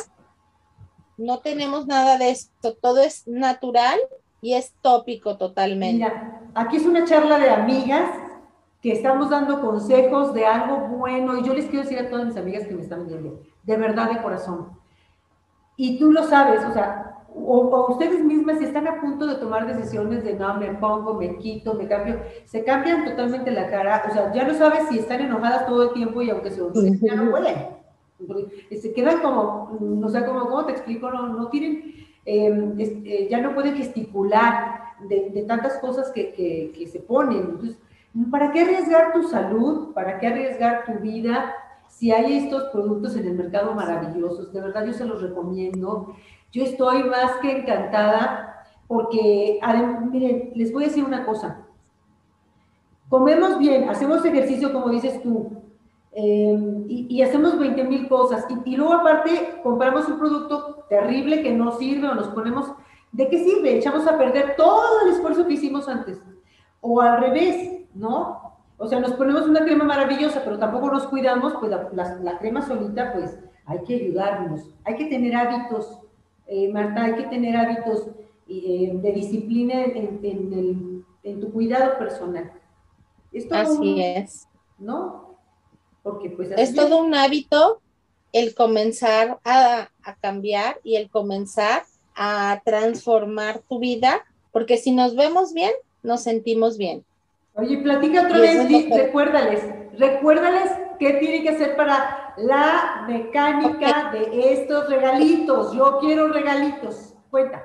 no 1.17 1.39
tenemos 1.39 1.87
nada 1.87 2.17
de 2.17 2.31
esto, 2.31 2.75
todo 2.75 3.01
es 3.01 3.27
natural 3.27 3.99
y 4.41 4.53
es 4.53 4.73
tópico 4.81 5.37
totalmente. 5.37 6.05
Mira, 6.05 6.41
aquí 6.53 6.77
es 6.77 6.85
una 6.85 7.05
charla 7.05 7.39
de 7.39 7.49
amigas 7.49 8.09
que 8.81 8.91
estamos 8.91 9.29
dando 9.29 9.59
consejos 9.61 10.33
de 10.33 10.45
algo 10.45 10.77
bueno, 10.97 11.37
y 11.37 11.43
yo 11.43 11.53
les 11.53 11.65
quiero 11.65 11.83
decir 11.83 11.99
a 11.99 12.09
todas 12.09 12.27
mis 12.27 12.37
amigas 12.37 12.67
que 12.67 12.75
me 12.75 12.83
están 12.83 13.07
viendo, 13.07 13.41
de 13.63 13.77
verdad, 13.77 14.11
de 14.11 14.21
corazón. 14.21 14.69
Y 15.75 15.97
tú 15.99 16.11
lo 16.11 16.23
sabes, 16.23 16.63
o 16.63 16.71
sea, 16.71 17.07
o, 17.33 17.91
ustedes 17.91 18.23
mismas 18.23 18.59
si 18.59 18.65
están 18.65 18.87
a 18.87 18.99
punto 18.99 19.25
de 19.25 19.35
tomar 19.35 19.67
decisiones 19.67 20.23
de 20.23 20.33
no, 20.35 20.55
me 20.55 20.73
pongo, 20.75 21.15
me 21.15 21.37
quito, 21.37 21.73
me 21.73 21.87
cambio, 21.87 22.19
se 22.45 22.63
cambian 22.63 23.05
totalmente 23.05 23.51
la 23.51 23.69
cara, 23.69 24.05
o 24.09 24.13
sea, 24.13 24.31
ya 24.33 24.43
no 24.43 24.53
sabes 24.53 24.87
si 24.89 24.99
están 24.99 25.21
enojadas 25.21 25.65
todo 25.65 25.83
el 25.83 25.93
tiempo 25.93 26.21
y 26.21 26.29
aunque 26.29 26.51
se 26.51 26.61
ya 27.01 27.15
no 27.15 27.31
huelen. 27.31 27.76
Se 28.71 28.93
quedan 28.93 29.21
como, 29.21 29.77
o 30.03 30.09
sea, 30.09 30.25
como, 30.25 30.41
¿cómo 30.47 30.65
te 30.65 30.71
explico? 30.71 31.11
No, 31.11 31.27
no 31.27 31.49
tienen, 31.49 31.93
em, 32.25 32.75
eh, 32.79 33.27
ya 33.29 33.41
no 33.41 33.53
pueden 33.53 33.75
gesticular 33.75 34.81
de, 35.07 35.43
tantas 35.47 35.77
cosas 35.77 36.11
que, 36.11 36.71
que 36.75 36.87
se 36.87 36.99
ponen. 36.99 37.37
Entonces, 37.37 37.77
¿Para 38.31 38.51
qué 38.51 38.61
arriesgar 38.61 39.13
tu 39.13 39.23
salud? 39.23 39.93
¿Para 39.93 40.19
qué 40.19 40.27
arriesgar 40.27 40.85
tu 40.85 40.93
vida? 40.93 41.53
Si 41.87 42.11
hay 42.11 42.37
estos 42.37 42.65
productos 42.69 43.15
en 43.15 43.27
el 43.27 43.35
mercado 43.35 43.73
maravillosos, 43.73 44.51
de 44.51 44.61
verdad 44.61 44.85
yo 44.85 44.93
se 44.93 45.05
los 45.05 45.21
recomiendo. 45.21 46.15
Yo 46.51 46.63
estoy 46.63 47.03
más 47.03 47.33
que 47.41 47.59
encantada 47.59 48.65
porque, 48.87 49.59
miren, 50.11 50.51
les 50.55 50.73
voy 50.73 50.85
a 50.85 50.87
decir 50.87 51.03
una 51.03 51.25
cosa. 51.25 51.65
Comemos 53.07 53.59
bien, 53.59 53.87
hacemos 53.89 54.25
ejercicio 54.25 54.73
como 54.73 54.89
dices 54.89 55.21
tú, 55.21 55.61
em, 56.11 56.85
y, 56.87 57.21
hacemos 57.21 57.57
20 57.59 57.83
mil 57.83 58.07
cosas, 58.07 58.45
y, 58.49 58.73
y 58.73 58.75
luego 58.75 58.93
aparte 58.93 59.59
compramos 59.63 60.07
un 60.07 60.19
producto 60.19 60.85
terrible 60.89 61.41
que 61.43 61.51
no 61.51 61.71
sirve 61.77 62.07
o 62.07 62.15
nos 62.15 62.27
ponemos, 62.29 62.71
¿de 63.11 63.29
qué 63.29 63.43
sirve? 63.43 63.77
Echamos 63.77 64.07
a 64.07 64.17
perder 64.17 64.55
todo 64.55 65.01
el 65.05 65.13
esfuerzo 65.13 65.45
que 65.47 65.53
hicimos 65.53 65.87
antes. 65.87 66.21
O 66.81 67.01
al 67.01 67.19
revés, 67.19 67.85
¿no? 67.93 68.47
O 68.77 68.87
sea, 68.87 68.99
nos 68.99 69.13
ponemos 69.13 69.47
una 69.47 69.61
crema 69.61 69.83
maravillosa, 69.83 70.43
pero 70.43 70.59
tampoco 70.59 70.91
nos 70.91 71.07
cuidamos, 71.07 71.53
pues 71.59 71.71
la, 71.71 72.37
crema 72.37 72.61
solita, 72.61 73.11
pues 73.13 73.39
hay 73.65 73.79
que 73.83 73.95
ayudarnos. 73.95 74.69
Hay 74.85 74.95
que 74.95 75.05
tener 75.05 75.35
hábitos, 75.35 75.99
eh, 76.45 76.71
Marta, 76.71 77.05
hay 77.05 77.15
que 77.15 77.23
tener 77.23 77.57
hábitos 77.57 78.07
eh, 78.47 78.91
de 78.93 79.11
disciplina 79.13 79.83
en, 79.83 81.41
tu 81.41 81.51
cuidado 81.51 81.97
personal. 81.97 82.51
así 83.51 84.01
es. 84.01 84.47
¿No? 84.77 85.26
Porque 86.07 86.29
pues... 86.29 86.51
es 86.57 86.73
todo 86.73 86.97
un 87.03 87.13
hábito 87.13 87.81
el 88.31 88.55
comenzar 88.55 89.39
a, 89.43 89.89
a 90.03 90.15
cambiar 90.15 90.79
y 90.83 90.95
el 90.95 91.09
comenzar 91.09 91.83
a 92.15 92.61
transformar 92.63 93.59
tu 93.67 93.79
vida, 93.79 94.25
porque 94.51 94.77
si 94.77 94.91
nos 94.91 95.15
vemos 95.15 95.53
bien, 95.53 95.71
nos 96.03 96.23
sentimos 96.23 96.77
bien. 96.77 97.03
Oye, 97.55 97.77
platica 97.77 98.23
otra 98.23 98.39
vez, 98.39 98.89
recuérdales, 98.89 99.63
recuérdales 99.97 100.71
qué 100.99 101.13
tiene 101.13 101.43
que 101.43 101.49
hacer 101.49 101.75
para 101.75 102.33
la 102.37 103.05
mecánica 103.07 104.11
de 104.11 104.53
estos 104.53 104.89
regalitos. 104.89 105.75
Yo 105.75 105.99
quiero 105.99 106.27
regalitos. 106.29 107.15
Cuenta. 107.29 107.63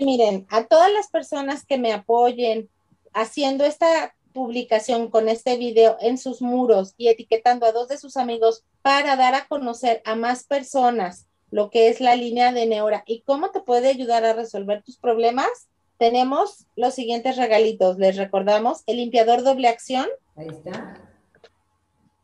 miren, 0.00 0.46
a 0.50 0.64
todas 0.64 0.92
las 0.92 1.08
personas 1.08 1.64
que 1.64 1.78
me 1.78 1.92
apoyen 1.92 2.68
haciendo 3.12 3.64
esta 3.64 4.14
publicación 4.32 5.08
con 5.10 5.28
este 5.28 5.56
video 5.56 5.96
en 6.00 6.18
sus 6.18 6.42
muros 6.42 6.94
y 6.96 7.08
etiquetando 7.08 7.66
a 7.66 7.72
dos 7.72 7.88
de 7.88 7.98
sus 7.98 8.16
amigos 8.16 8.64
para 8.82 9.16
dar 9.16 9.34
a 9.34 9.46
conocer 9.46 10.02
a 10.04 10.14
más 10.14 10.44
personas 10.44 11.26
lo 11.52 11.68
que 11.68 11.88
es 11.88 12.00
la 12.00 12.16
línea 12.16 12.50
de 12.50 12.66
Neura 12.66 13.04
y 13.06 13.20
cómo 13.20 13.50
te 13.50 13.60
puede 13.60 13.88
ayudar 13.88 14.24
a 14.24 14.32
resolver 14.32 14.82
tus 14.82 14.96
problemas, 14.96 15.68
tenemos 15.98 16.66
los 16.76 16.94
siguientes 16.94 17.36
regalitos. 17.36 17.98
Les 17.98 18.16
recordamos 18.16 18.82
el 18.86 18.96
limpiador 18.96 19.44
doble 19.44 19.68
acción. 19.68 20.06
Ahí 20.34 20.48
está. 20.48 20.98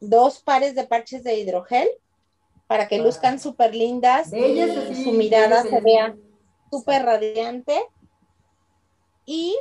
Dos 0.01 0.41
pares 0.43 0.75
de 0.75 0.85
parches 0.85 1.23
de 1.23 1.39
hidrogel 1.39 1.89
para 2.67 2.89
que 2.89 2.99
luzcan 2.99 3.39
súper 3.39 3.75
lindas 3.75 4.33
y 4.33 5.05
su 5.05 5.13
mirada 5.13 5.63
se 5.63 5.81
vea 5.81 6.17
súper 6.71 7.05
radiante. 7.05 7.79
Y. 9.27 9.57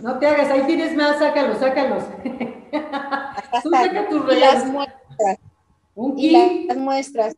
No 0.00 0.18
te 0.18 0.26
hagas, 0.26 0.50
ahí 0.50 0.62
tienes 0.66 0.94
más, 0.94 1.18
sácalos, 1.18 1.58
sácalos. 1.58 2.04
Tú 3.62 3.70
saca 3.70 4.08
tus 4.08 4.36
y 4.36 4.40
las 4.40 4.66
muestras. 4.66 5.38
Un 5.94 6.16
kit. 6.16 6.32
Y 6.32 6.66
las 6.66 6.76
muestras. 6.76 7.34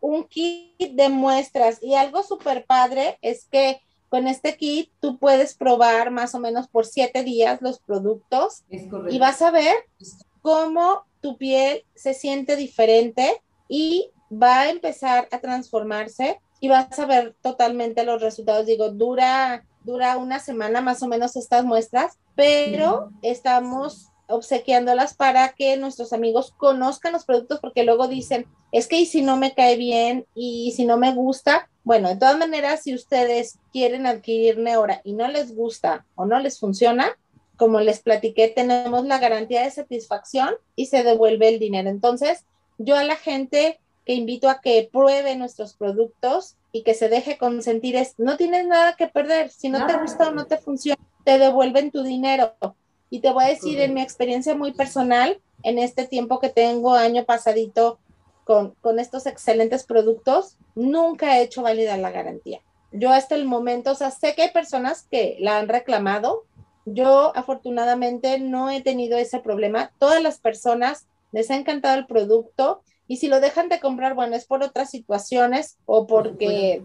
Un 0.00 0.24
kit 0.24 0.92
de 0.92 1.08
muestras. 1.08 1.82
Y 1.82 1.94
algo 1.94 2.22
súper 2.22 2.64
padre 2.66 3.18
es 3.22 3.46
que 3.46 3.80
con 4.08 4.28
este 4.28 4.56
kit 4.56 4.90
tú 5.00 5.18
puedes 5.18 5.54
probar 5.54 6.10
más 6.10 6.34
o 6.34 6.38
menos 6.38 6.68
por 6.68 6.86
siete 6.86 7.24
días 7.24 7.60
los 7.60 7.80
productos 7.80 8.62
y 9.10 9.18
vas 9.18 9.42
a 9.42 9.50
ver 9.50 9.74
cómo 10.42 11.02
tu 11.20 11.36
piel 11.36 11.84
se 11.94 12.14
siente 12.14 12.54
diferente 12.54 13.42
y 13.68 14.10
va 14.30 14.60
a 14.60 14.70
empezar 14.70 15.28
a 15.32 15.40
transformarse 15.40 16.40
y 16.60 16.68
vas 16.68 16.96
a 16.98 17.06
ver 17.06 17.34
totalmente 17.42 18.04
los 18.04 18.22
resultados. 18.22 18.66
Digo, 18.66 18.90
dura, 18.90 19.64
dura 19.86 20.18
una 20.18 20.40
semana 20.40 20.82
más 20.82 21.02
o 21.02 21.08
menos 21.08 21.36
estas 21.36 21.64
muestras, 21.64 22.18
pero 22.34 23.10
estamos 23.22 24.08
obsequiándolas 24.28 25.14
para 25.14 25.50
que 25.50 25.76
nuestros 25.76 26.12
amigos 26.12 26.52
conozcan 26.56 27.12
los 27.12 27.24
productos 27.24 27.60
porque 27.60 27.84
luego 27.84 28.08
dicen, 28.08 28.46
es 28.72 28.88
que 28.88 28.98
y 28.98 29.06
si 29.06 29.22
no 29.22 29.36
me 29.36 29.54
cae 29.54 29.76
bien 29.76 30.26
y 30.34 30.72
si 30.76 30.84
no 30.84 30.96
me 30.96 31.14
gusta, 31.14 31.70
bueno, 31.84 32.08
de 32.08 32.16
todas 32.16 32.36
maneras, 32.36 32.82
si 32.82 32.94
ustedes 32.94 33.58
quieren 33.72 34.06
adquirir 34.06 34.58
Neora 34.58 35.00
y 35.04 35.12
no 35.12 35.28
les 35.28 35.54
gusta 35.54 36.04
o 36.16 36.26
no 36.26 36.38
les 36.40 36.58
funciona, 36.58 37.16
como 37.56 37.80
les 37.80 38.00
platiqué, 38.00 38.48
tenemos 38.48 39.06
la 39.06 39.18
garantía 39.18 39.62
de 39.62 39.70
satisfacción 39.70 40.54
y 40.74 40.86
se 40.86 41.04
devuelve 41.04 41.48
el 41.48 41.58
dinero. 41.58 41.88
Entonces, 41.88 42.44
yo 42.78 42.96
a 42.96 43.04
la 43.04 43.16
gente 43.16 43.80
que 44.04 44.14
invito 44.14 44.48
a 44.48 44.60
que 44.60 44.88
pruebe 44.92 45.36
nuestros 45.36 45.74
productos 45.74 46.56
y 46.76 46.82
que 46.82 46.92
se 46.92 47.08
deje 47.08 47.38
consentir 47.38 47.96
es, 47.96 48.18
no 48.18 48.36
tienes 48.36 48.66
nada 48.66 48.96
que 48.96 49.08
perder. 49.08 49.50
Si 49.50 49.70
no 49.70 49.86
te 49.86 49.96
gusta 49.96 50.28
o 50.28 50.32
no 50.32 50.46
te 50.46 50.58
funciona, 50.58 51.02
te 51.24 51.38
devuelven 51.38 51.90
tu 51.90 52.02
dinero. 52.02 52.52
Y 53.08 53.20
te 53.20 53.32
voy 53.32 53.44
a 53.44 53.48
decir 53.48 53.80
en 53.80 53.94
mi 53.94 54.02
experiencia 54.02 54.54
muy 54.54 54.74
personal, 54.74 55.40
en 55.62 55.78
este 55.78 56.06
tiempo 56.06 56.38
que 56.38 56.50
tengo, 56.50 56.92
año 56.92 57.24
pasadito, 57.24 57.98
con, 58.44 58.74
estos 58.98 59.24
excelentes 59.24 59.84
productos, 59.84 60.58
nunca 60.74 61.38
he 61.38 61.42
hecho 61.42 61.62
válida 61.62 61.96
la 61.96 62.10
garantía. 62.10 62.60
Yo 62.92 63.10
hasta 63.10 63.34
el 63.34 63.46
momento, 63.46 63.92
o 63.92 63.94
sea, 63.94 64.10
sé 64.10 64.34
que 64.34 64.42
hay 64.42 64.50
personas 64.50 65.06
que 65.10 65.38
la 65.40 65.58
han 65.58 65.68
reclamado. 65.68 66.44
Yo 66.84 67.34
afortunadamente 67.34 68.38
no 68.38 68.70
he 68.70 68.82
tenido 68.82 69.16
ese 69.16 69.40
problema. 69.40 69.92
Todas 69.98 70.22
las 70.22 70.40
personas 70.40 71.06
les 71.32 71.50
ha 71.50 71.56
encantado 71.56 71.98
el 71.98 72.06
producto 72.06 72.82
y 73.08 73.18
si 73.18 73.28
lo 73.28 73.40
dejan 73.40 73.68
de 73.68 73.80
comprar, 73.80 74.14
bueno, 74.14 74.36
es 74.36 74.46
por 74.46 74.62
otras 74.62 74.90
situaciones 74.90 75.78
o 75.86 76.06
porque 76.06 76.82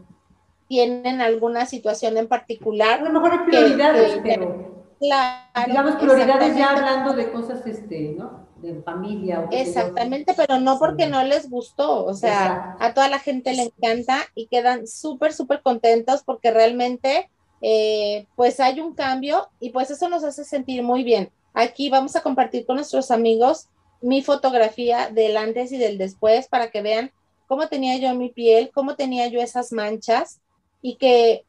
tienen 0.67 1.21
alguna 1.21 1.65
situación 1.65 2.17
en 2.17 2.27
particular. 2.27 2.99
A 2.99 3.03
lo 3.03 3.11
mejor 3.11 3.31
hay 3.33 3.39
prioridades, 3.45 4.19
pero... 4.23 4.81
Claro, 4.99 5.65
digamos 5.65 5.95
prioridades 5.95 6.55
ya 6.55 6.69
hablando 6.69 7.13
de 7.13 7.31
cosas, 7.31 7.65
este, 7.65 8.13
¿no? 8.15 8.51
de 8.61 8.81
familia. 8.81 9.47
Exactamente, 9.51 10.33
pero 10.35 10.59
no 10.59 10.77
porque 10.79 11.07
no 11.07 11.23
les 11.23 11.49
gustó, 11.49 12.05
o 12.05 12.13
sea, 12.13 12.75
a 12.79 12.93
toda 12.93 13.07
la 13.07 13.19
gente 13.19 13.53
le 13.53 13.63
encanta 13.63 14.19
y 14.35 14.47
quedan 14.47 14.87
súper, 14.87 15.33
súper 15.33 15.61
contentos 15.61 16.23
porque 16.23 16.51
realmente 16.51 17.29
eh, 17.61 18.27
pues 18.35 18.59
hay 18.59 18.79
un 18.79 18.93
cambio 18.93 19.49
y 19.59 19.71
pues 19.71 19.91
eso 19.91 20.09
nos 20.09 20.23
hace 20.23 20.43
sentir 20.43 20.83
muy 20.83 21.03
bien. 21.03 21.31
Aquí 21.53 21.89
vamos 21.89 22.15
a 22.15 22.21
compartir 22.21 22.65
con 22.65 22.77
nuestros 22.77 23.11
amigos 23.11 23.67
mi 24.01 24.21
fotografía 24.21 25.09
del 25.09 25.37
antes 25.37 25.71
y 25.71 25.77
del 25.77 25.97
después 25.97 26.47
para 26.47 26.71
que 26.71 26.81
vean 26.81 27.11
cómo 27.47 27.67
tenía 27.67 27.97
yo 27.97 28.15
mi 28.15 28.29
piel, 28.29 28.71
cómo 28.73 28.95
tenía 28.95 29.27
yo 29.27 29.41
esas 29.41 29.71
manchas 29.71 30.39
y 30.81 30.95
que 30.95 31.45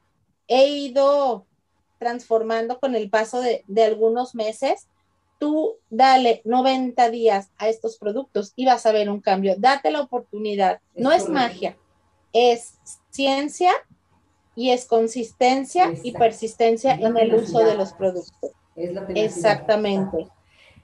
he 0.49 0.69
ido 0.69 1.47
transformando 1.99 2.81
con 2.81 2.95
el 2.95 3.09
paso 3.09 3.41
de, 3.41 3.65
de 3.69 3.85
algunos 3.85 4.35
meses 4.35 4.89
tú 5.43 5.75
dale 5.91 6.41
90 6.45 7.11
días 7.11 7.51
a 7.59 7.69
estos 7.69 7.97
productos 7.99 8.53
y 8.55 8.65
vas 8.65 8.87
a 8.87 8.93
ver 8.93 9.11
un 9.11 9.21
cambio. 9.21 9.57
Date 9.59 9.91
la 9.91 10.01
oportunidad. 10.01 10.79
no 10.95 11.11
es 11.11 11.29
magia, 11.29 11.77
es 12.33 12.79
ciencia 13.11 13.73
y 14.55 14.71
es 14.71 14.85
consistencia 14.85 15.93
y 16.05 16.13
persistencia 16.13 16.95
en 16.95 17.17
el 17.17 17.35
uso 17.35 17.59
de 17.59 17.75
los 17.75 17.93
productos. 17.93 18.53
Exactamente. 19.17 20.29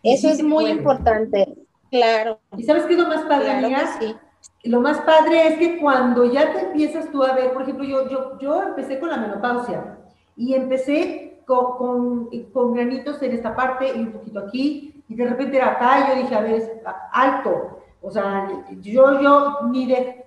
Eso 0.02 0.28
es 0.28 0.42
muy 0.42 0.66
importante. 0.66 1.46
Claro. 1.90 2.38
¿Y 2.56 2.62
sabes 2.64 2.84
qué 2.84 2.94
es 2.94 2.98
lo 2.98 3.08
más 3.08 3.22
padre, 3.24 3.76
sí. 4.00 4.16
Lo 4.64 4.80
más 4.80 4.98
padre 5.00 5.48
es 5.48 5.58
que 5.58 5.78
cuando 5.78 6.24
ya 6.24 6.52
te 6.52 6.60
empiezas 6.66 7.10
tú 7.10 7.22
a 7.22 7.32
ver, 7.32 7.52
por 7.52 7.62
ejemplo, 7.62 7.84
yo, 7.84 8.08
yo, 8.08 8.38
yo 8.38 8.62
empecé 8.62 8.98
con 8.98 9.08
la 9.08 9.16
menopausia 9.16 9.98
y 10.36 10.54
empecé 10.54 11.40
con, 11.46 12.28
con, 12.52 12.74
granitos 12.74 13.22
en 13.22 13.32
esta 13.32 13.56
parte 13.56 13.90
y 13.96 14.00
un 14.00 14.12
poquito 14.12 14.40
aquí, 14.40 15.02
y 15.08 15.14
de 15.14 15.26
repente 15.26 15.56
era 15.56 15.72
acá, 15.72 16.00
y 16.00 16.08
yo 16.08 16.22
dije, 16.22 16.34
a 16.34 16.40
ver, 16.40 16.52
es 16.52 16.70
alto, 17.12 17.80
o 18.02 18.10
sea, 18.10 18.46
yo, 18.80 19.20
yo 19.20 19.60
ni 19.70 19.86
de, 19.86 20.26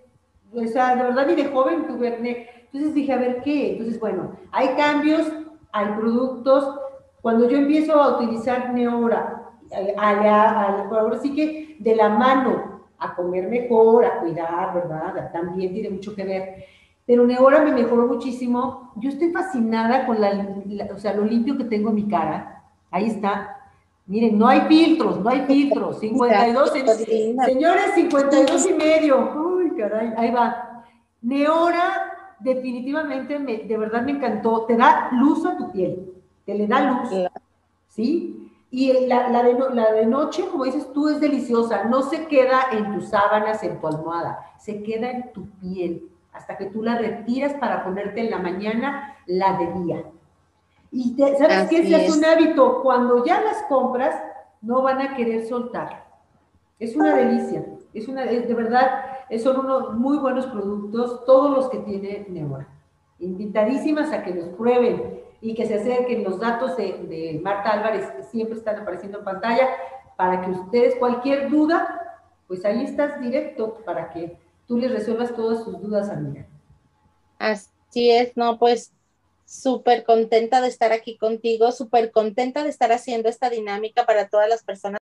o 0.54 0.67
sea, 0.67 0.95
de 0.95 1.04
verdad 1.04 1.28
ni 1.28 1.36
de 1.36 1.50
joven 1.50 1.86
tuve 1.88 2.08
acné, 2.08 2.50
entonces 2.65 2.95
dije, 2.95 3.13
a 3.13 3.17
ver, 3.17 3.41
¿qué? 3.43 3.74
Entonces, 3.74 4.00
bueno, 4.00 4.32
hay 4.52 4.69
cambios, 4.69 5.32
hay 5.71 5.86
productos, 6.00 6.80
cuando 7.21 7.47
yo 7.47 7.58
empiezo 7.58 8.02
a 8.02 8.17
utilizar 8.17 8.74
Neora, 8.74 9.40
ahora 9.97 11.19
sí 11.21 11.34
que 11.34 11.77
de 11.79 11.95
la 11.95 12.10
mano 12.10 12.81
a 12.97 13.15
comer 13.15 13.47
mejor, 13.47 14.05
a 14.05 14.19
cuidar, 14.19 14.73
¿verdad? 14.73 15.31
También 15.31 15.73
tiene 15.73 15.89
mucho 15.89 16.15
que 16.15 16.23
ver 16.23 16.65
pero 17.12 17.25
Neora 17.25 17.62
me 17.62 17.73
mejoró 17.73 18.07
muchísimo. 18.07 18.93
Yo 18.95 19.10
estoy 19.10 19.31
fascinada 19.31 20.05
con 20.05 20.21
la, 20.21 20.47
o 20.93 20.97
sea, 20.97 21.13
lo 21.13 21.25
limpio 21.25 21.57
que 21.57 21.65
tengo 21.65 21.89
en 21.89 21.95
mi 21.95 22.07
cara. 22.07 22.63
Ahí 22.89 23.07
está. 23.07 23.57
Miren, 24.05 24.38
no 24.38 24.47
hay 24.47 24.62
filtros, 24.62 25.19
no 25.19 25.29
hay 25.29 25.41
filtros. 25.41 25.99
52, 25.99 26.71
señores, 26.71 27.95
52 27.95 28.69
y 28.69 28.73
medio. 28.75 29.34
Uy, 29.36 29.75
caray, 29.75 30.13
ahí 30.15 30.31
va. 30.31 30.86
Neora 31.21 32.38
definitivamente, 32.39 33.38
me, 33.39 33.57
de 33.57 33.77
verdad 33.77 34.03
me 34.03 34.12
encantó. 34.12 34.65
Te 34.65 34.75
da 34.75 35.10
luz 35.12 35.45
a 35.45 35.57
tu 35.57 35.71
piel, 35.71 36.13
te 36.45 36.55
le 36.55 36.65
da 36.65 36.91
luz. 36.91 37.10
¿Sí? 37.89 38.51
Y 38.71 39.05
la, 39.05 39.29
la, 39.29 39.43
de, 39.43 39.53
la 39.73 39.91
de 39.91 40.05
noche, 40.05 40.47
como 40.49 40.63
dices 40.63 40.91
tú, 40.93 41.10
es 41.10 41.19
deliciosa. 41.19 41.84
No 41.84 42.03
se 42.03 42.25
queda 42.27 42.67
en 42.71 42.93
tus 42.93 43.10
sábanas, 43.10 43.62
en 43.63 43.79
tu 43.81 43.88
almohada. 43.88 44.45
Se 44.57 44.81
queda 44.81 45.12
en 45.12 45.34
tu 45.34 45.49
piel 45.60 46.10
hasta 46.31 46.57
que 46.57 46.67
tú 46.67 46.81
la 46.81 46.97
retiras 46.97 47.53
para 47.55 47.84
ponerte 47.84 48.21
en 48.21 48.31
la 48.31 48.38
mañana 48.38 49.17
la 49.25 49.57
de 49.57 49.73
día. 49.84 50.03
Y 50.91 51.15
sabes 51.38 51.69
qué? 51.69 51.79
es. 51.79 51.91
es 51.91 52.17
un 52.17 52.23
hábito, 52.23 52.81
cuando 52.81 53.25
ya 53.25 53.41
las 53.41 53.63
compras, 53.63 54.15
no 54.62 54.81
van 54.81 55.01
a 55.01 55.15
querer 55.15 55.45
soltar. 55.45 56.05
Es 56.79 56.95
una 56.95 57.15
delicia, 57.15 57.65
es 57.93 58.07
una, 58.07 58.25
de 58.25 58.53
verdad, 58.53 59.03
son 59.39 59.60
unos 59.60 59.93
muy 59.93 60.17
buenos 60.17 60.47
productos, 60.47 61.25
todos 61.25 61.51
los 61.51 61.69
que 61.69 61.79
tiene 61.79 62.25
Neora. 62.29 62.67
Invitadísimas 63.19 64.12
a 64.12 64.23
que 64.23 64.34
los 64.34 64.49
prueben 64.49 65.21
y 65.41 65.56
que 65.56 65.65
se 65.65 65.75
acerquen 65.75 66.23
los 66.23 66.39
datos 66.39 66.77
de, 66.77 67.39
Marta 67.41 67.71
Álvarez, 67.71 68.08
siempre 68.30 68.58
están 68.58 68.80
apareciendo 68.80 69.19
en 69.19 69.25
pantalla, 69.25 69.67
para 70.15 70.41
que 70.41 70.51
ustedes, 70.51 70.95
cualquier 70.95 71.49
duda, 71.49 72.21
pues 72.47 72.63
ahí 72.63 72.84
estás 72.84 73.19
directo 73.19 73.80
para 73.86 74.12
que 74.12 74.38
tú 74.67 74.77
les 74.77 74.91
resuelvas 74.91 75.36
todas 75.36 75.63
sus 75.63 75.82
dudas, 75.82 76.10
amiga. 76.10 76.45
Así 77.39 78.12
es, 78.12 78.38
no, 78.38 78.60
pues 78.60 78.93
súper 79.45 80.04
contenta 80.04 80.62
de 80.62 80.67
estar 80.67 80.91
aquí 80.91 81.17
contigo, 81.17 81.71
súper 81.71 82.12
contenta 82.12 82.63
de 82.63 82.69
estar 82.69 82.91
haciendo 82.91 83.27
esta 83.27 83.49
dinámica 83.49 84.06
para 84.06 84.30
todas 84.30 84.47
las 84.47 84.63
personas. 84.63 85.01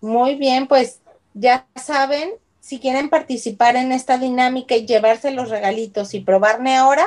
Muy 0.00 0.34
bien, 0.36 0.68
pues 0.68 1.00
ya 1.34 1.66
saben, 1.74 2.30
si 2.60 2.78
quieren 2.80 3.10
participar 3.10 3.76
en 3.76 3.92
esta 3.92 4.18
dinámica 4.18 4.74
y 4.76 4.86
llevarse 4.86 5.30
los 5.30 5.50
regalitos 5.50 6.14
y 6.14 6.20
probarme 6.20 6.76
ahora, 6.76 7.06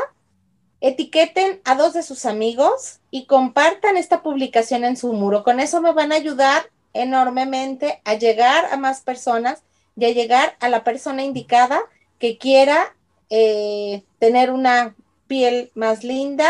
etiqueten 0.82 1.60
a 1.66 1.76
dos 1.76 1.94
de 1.94 2.04
sus 2.04 2.26
amigos 2.26 3.00
y 3.12 3.26
compartan 3.26 3.98
esta 3.98 4.22
publicación 4.24 4.84
en 4.86 4.98
su 4.98 5.14
muro. 5.14 5.44
Con 5.44 5.60
eso 5.60 5.82
me 5.82 5.92
van 5.92 6.12
a 6.12 6.16
ayudar 6.16 6.70
enormemente 6.94 8.02
a 8.06 8.16
llegar 8.16 8.66
a 8.72 8.78
más 8.78 9.02
personas 9.02 9.62
y 9.96 10.06
a 10.06 10.12
llegar 10.12 10.56
a 10.60 10.70
la 10.70 10.84
persona 10.84 11.24
indicada 11.24 11.82
que 12.20 12.38
quiera 12.38 12.96
eh, 13.30 14.04
tener 14.20 14.52
una 14.52 14.96
piel 15.28 15.72
más 15.76 16.04
linda 16.04 16.48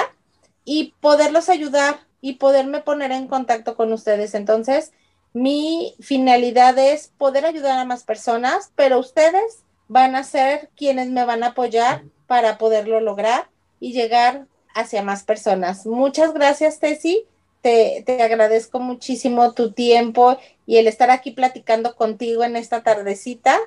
y 0.64 0.94
poderlos 1.02 1.50
ayudar 1.50 2.00
y 2.22 2.34
poderme 2.34 2.82
poner 2.82 3.12
en 3.12 3.28
contacto 3.28 3.76
con 3.76 3.92
ustedes. 3.92 4.34
Entonces, 4.34 4.92
mi 5.34 5.96
finalidad 6.00 6.78
es 6.78 7.12
poder 7.18 7.46
ayudar 7.46 7.78
a 7.78 7.86
más 7.86 8.04
personas, 8.04 8.72
pero 8.76 9.00
ustedes 9.00 9.64
van 9.88 10.16
a 10.16 10.24
ser 10.24 10.70
quienes 10.76 11.10
me 11.10 11.26
van 11.26 11.44
a 11.44 11.48
apoyar 11.48 12.04
para 12.28 12.58
poderlo 12.58 13.00
lograr 13.00 13.50
y 13.80 13.94
llegar 13.94 14.46
hacia 14.74 15.04
más 15.04 15.24
personas. 15.24 15.86
Muchas 15.86 16.34
gracias, 16.34 16.80
Tessy. 16.80 17.26
Te, 17.62 18.04
te, 18.06 18.22
agradezco 18.24 18.80
muchísimo 18.80 19.54
tu 19.54 19.72
tiempo 19.72 20.38
y 20.66 20.78
el 20.78 20.88
estar 20.88 21.12
aquí 21.12 21.32
platicando 21.32 21.96
contigo 21.96 22.44
en 22.44 22.56
esta 22.56 22.84
tardecita. 22.84 23.60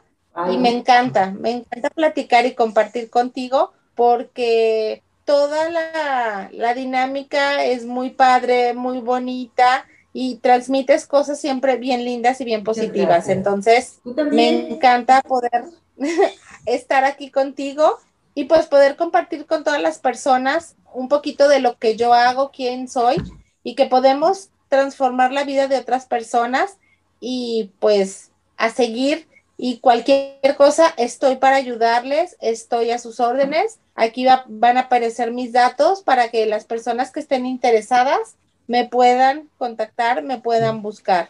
Y 0.50 0.56
me 0.56 0.70
encanta, 0.70 1.30
me 1.32 1.50
encanta 1.50 1.90
platicar 1.90 2.46
y 2.46 2.54
compartir 2.54 3.10
contigo 3.10 3.72
porque 3.94 5.02
toda 5.26 5.68
la, 5.68 6.48
la 6.52 6.72
dinámica 6.72 7.64
es 7.64 7.84
muy 7.84 8.10
padre, 8.10 8.72
muy 8.72 9.00
bonita 9.00 9.84
y 10.12 10.36
transmites 10.36 11.06
cosas 11.06 11.40
siempre 11.40 11.76
bien 11.76 12.04
lindas 12.04 12.40
y 12.40 12.44
bien 12.44 12.64
positivas. 12.64 13.28
Entonces, 13.28 14.00
me 14.04 14.70
encanta 14.70 15.22
poder 15.22 15.64
estar 16.66 17.04
aquí 17.04 17.30
contigo 17.30 17.98
y 18.34 18.44
pues 18.44 18.66
poder 18.66 18.96
compartir 18.96 19.46
con 19.46 19.64
todas 19.64 19.80
las 19.80 19.98
personas 19.98 20.76
un 20.92 21.08
poquito 21.08 21.48
de 21.48 21.60
lo 21.60 21.78
que 21.78 21.96
yo 21.96 22.12
hago, 22.12 22.50
quién 22.50 22.88
soy 22.88 23.16
y 23.62 23.74
que 23.74 23.86
podemos 23.86 24.50
transformar 24.68 25.32
la 25.32 25.44
vida 25.44 25.68
de 25.68 25.78
otras 25.78 26.06
personas 26.06 26.78
y 27.20 27.70
pues 27.78 28.30
a 28.56 28.70
seguir 28.70 29.28
y 29.56 29.78
cualquier 29.78 30.56
cosa 30.56 30.92
estoy 30.96 31.36
para 31.36 31.56
ayudarles, 31.56 32.36
estoy 32.40 32.90
a 32.90 32.98
sus 32.98 33.20
órdenes. 33.20 33.78
Aquí 33.94 34.26
van 34.48 34.76
a 34.76 34.80
aparecer 34.80 35.30
mis 35.30 35.52
datos 35.52 36.02
para 36.02 36.30
que 36.30 36.46
las 36.46 36.64
personas 36.64 37.12
que 37.12 37.20
estén 37.20 37.46
interesadas 37.46 38.36
me 38.72 38.88
puedan 38.88 39.50
contactar, 39.58 40.22
me 40.22 40.38
puedan 40.38 40.80
buscar. 40.80 41.28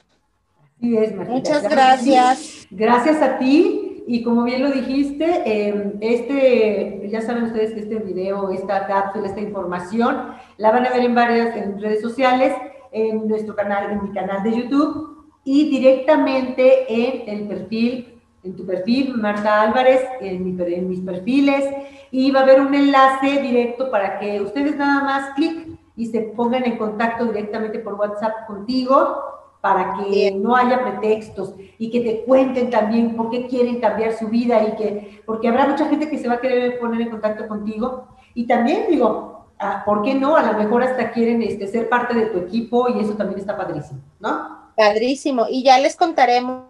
Sí 0.80 0.96
es, 0.96 1.12
Muchas 1.16 1.68
gracias. 1.68 2.68
Gracias 2.70 3.20
a 3.20 3.36
ti. 3.38 4.04
Y 4.06 4.22
como 4.22 4.44
bien 4.44 4.62
lo 4.62 4.70
dijiste, 4.70 5.42
em, 5.44 5.94
este, 6.00 7.08
ya 7.10 7.20
saben 7.20 7.44
ustedes 7.44 7.72
que 7.74 7.80
este 7.80 7.96
video, 7.96 8.50
esta 8.50 8.86
cápsula, 8.86 9.26
esta 9.26 9.40
información, 9.40 10.34
la 10.56 10.70
van 10.70 10.86
a 10.86 10.90
ver 10.90 11.04
en 11.04 11.16
varias 11.16 11.52
redes 11.80 12.00
sociales, 12.00 12.54
en 12.92 13.26
nuestro 13.26 13.56
canal, 13.56 13.90
en 13.90 14.04
mi 14.04 14.12
canal 14.12 14.44
de 14.44 14.58
YouTube 14.58 15.26
y 15.44 15.68
directamente 15.68 16.64
en 16.88 17.28
el 17.28 17.48
perfil, 17.48 18.20
en 18.44 18.54
tu 18.54 18.64
perfil, 18.64 19.16
Marta 19.16 19.62
Álvarez, 19.62 20.00
en, 20.20 20.60
en 20.60 20.88
mis 20.88 21.00
perfiles, 21.00 21.64
y 22.12 22.30
va 22.30 22.40
a 22.40 22.42
haber 22.44 22.60
un 22.60 22.72
enlace 22.72 23.42
directo 23.42 23.90
para 23.90 24.20
que 24.20 24.40
ustedes 24.40 24.76
nada 24.76 25.02
más 25.02 25.30
clic 25.34 25.81
y 25.96 26.06
se 26.06 26.20
pongan 26.20 26.64
en 26.64 26.78
contacto 26.78 27.24
directamente 27.26 27.78
por 27.78 27.94
WhatsApp 27.94 28.46
contigo 28.46 29.32
para 29.60 29.94
que 29.94 30.32
no 30.32 30.56
haya 30.56 30.82
pretextos 30.82 31.54
y 31.78 31.90
que 31.90 32.00
te 32.00 32.24
cuenten 32.24 32.68
también 32.68 33.16
por 33.16 33.30
qué 33.30 33.46
quieren 33.46 33.80
cambiar 33.80 34.12
su 34.12 34.26
vida 34.28 34.62
y 34.64 34.76
que, 34.76 35.22
porque 35.24 35.48
habrá 35.48 35.68
mucha 35.68 35.88
gente 35.88 36.10
que 36.10 36.18
se 36.18 36.26
va 36.26 36.34
a 36.34 36.40
querer 36.40 36.80
poner 36.80 37.00
en 37.02 37.10
contacto 37.10 37.46
contigo. 37.46 38.08
Y 38.34 38.48
también 38.48 38.86
digo, 38.88 39.46
ah, 39.60 39.82
¿por 39.86 40.02
qué 40.02 40.14
no? 40.14 40.36
A 40.36 40.50
lo 40.50 40.58
mejor 40.58 40.82
hasta 40.82 41.12
quieren 41.12 41.42
este, 41.42 41.68
ser 41.68 41.88
parte 41.88 42.14
de 42.14 42.26
tu 42.26 42.38
equipo 42.38 42.88
y 42.88 43.00
eso 43.00 43.14
también 43.14 43.38
está 43.38 43.56
padrísimo, 43.56 44.00
¿no? 44.18 44.72
Padrísimo. 44.76 45.46
Y 45.48 45.62
ya 45.62 45.78
les 45.78 45.94
contaremos 45.94 46.64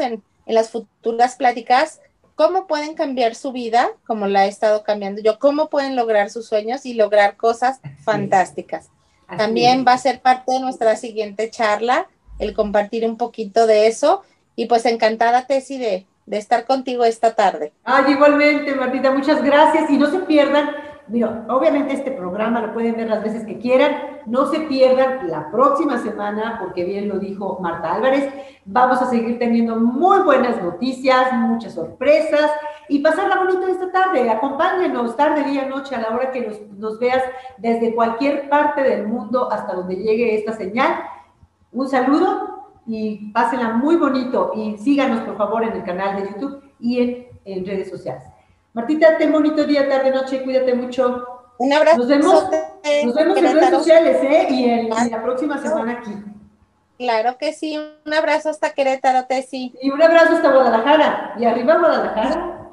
en, 0.00 0.22
en 0.44 0.54
las 0.54 0.70
futuras 0.70 1.36
pláticas 1.36 2.02
cómo 2.36 2.66
pueden 2.66 2.94
cambiar 2.94 3.34
su 3.34 3.50
vida, 3.50 3.88
como 4.06 4.28
la 4.28 4.46
he 4.46 4.48
estado 4.48 4.84
cambiando 4.84 5.20
yo, 5.20 5.40
cómo 5.40 5.68
pueden 5.68 5.96
lograr 5.96 6.30
sus 6.30 6.46
sueños 6.46 6.86
y 6.86 6.94
lograr 6.94 7.36
cosas 7.36 7.80
fantásticas. 8.04 8.90
También 9.36 9.84
va 9.86 9.94
a 9.94 9.98
ser 9.98 10.20
parte 10.20 10.52
de 10.52 10.60
nuestra 10.60 10.94
siguiente 10.94 11.50
charla, 11.50 12.06
el 12.38 12.54
compartir 12.54 13.04
un 13.04 13.16
poquito 13.16 13.66
de 13.66 13.88
eso. 13.88 14.22
Y 14.54 14.66
pues 14.66 14.86
encantada, 14.86 15.46
Tessy, 15.46 15.78
de, 15.78 16.06
de 16.26 16.36
estar 16.36 16.64
contigo 16.64 17.04
esta 17.04 17.34
tarde. 17.34 17.72
Ay, 17.82 18.12
igualmente, 18.12 18.74
Martita, 18.74 19.10
muchas 19.10 19.42
gracias. 19.42 19.90
Y 19.90 19.96
no 19.96 20.08
se 20.08 20.20
pierdan 20.20 20.70
Mira, 21.08 21.44
obviamente 21.48 21.94
este 21.94 22.10
programa 22.10 22.60
lo 22.60 22.72
pueden 22.72 22.96
ver 22.96 23.08
las 23.08 23.22
veces 23.22 23.44
que 23.46 23.58
quieran. 23.58 23.92
No 24.26 24.46
se 24.46 24.60
pierdan 24.60 25.28
la 25.28 25.50
próxima 25.52 25.98
semana, 25.98 26.58
porque 26.60 26.84
bien 26.84 27.08
lo 27.08 27.20
dijo 27.20 27.58
Marta 27.60 27.94
Álvarez. 27.94 28.28
Vamos 28.64 29.00
a 29.00 29.06
seguir 29.06 29.38
teniendo 29.38 29.76
muy 29.76 30.18
buenas 30.20 30.60
noticias, 30.60 31.32
muchas 31.34 31.74
sorpresas 31.74 32.50
y 32.88 32.98
pasarla 32.98 33.36
bonito 33.36 33.68
esta 33.68 33.92
tarde. 33.92 34.28
Acompáñenos 34.28 35.16
tarde, 35.16 35.44
día, 35.44 35.66
noche, 35.66 35.94
a 35.94 36.00
la 36.00 36.08
hora 36.08 36.32
que 36.32 36.58
nos, 36.76 36.98
veas 36.98 37.22
desde 37.58 37.94
cualquier 37.94 38.48
parte 38.48 38.82
del 38.82 39.06
mundo 39.06 39.50
hasta 39.52 39.74
donde 39.74 39.94
llegue 39.94 40.34
esta 40.34 40.54
señal. 40.54 41.04
Un 41.70 41.88
saludo 41.88 42.72
y 42.84 43.30
pásenla 43.30 43.74
muy 43.74 43.94
bonito 43.94 44.52
y 44.56 44.76
síganos 44.78 45.20
por 45.20 45.36
favor 45.36 45.62
en 45.62 45.72
el 45.72 45.84
canal 45.84 46.20
de 46.20 46.30
YouTube 46.30 46.62
y 46.80 47.26
en 47.44 47.64
redes 47.64 47.90
sociales. 47.90 48.35
Martita, 48.76 49.16
ten 49.16 49.32
bonito 49.32 49.64
día, 49.64 49.88
tarde, 49.88 50.10
noche, 50.10 50.42
cuídate 50.44 50.74
mucho. 50.74 51.26
Un 51.56 51.72
abrazo. 51.72 51.96
Nos 51.96 52.08
vemos, 52.08 52.44
nos 53.06 53.14
vemos 53.14 53.38
en 53.38 53.54
redes 53.54 53.70
sociales, 53.70 54.18
¿eh? 54.22 54.48
Y 54.50 54.64
en, 54.64 54.90
la 54.90 55.22
próxima 55.22 55.56
semana 55.56 55.92
aquí. 55.92 56.12
Claro 56.98 57.38
que 57.38 57.54
sí, 57.54 57.78
un 57.78 58.12
abrazo 58.12 58.50
hasta 58.50 58.74
Querétaro, 58.74 59.26
Tessy. 59.26 59.72
Y 59.80 59.90
un 59.90 60.02
abrazo 60.02 60.34
hasta 60.34 60.52
Guadalajara. 60.52 61.36
Y 61.38 61.46
arriba 61.46 61.78
Guadalajara. 61.78 62.70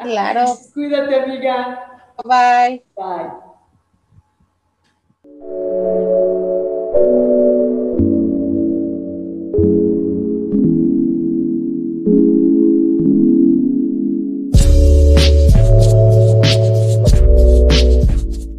Claro. 0.00 0.44
Cuídate, 0.74 1.22
amiga. 1.22 2.02
Bye. 2.22 2.84
Bye. 2.94 3.45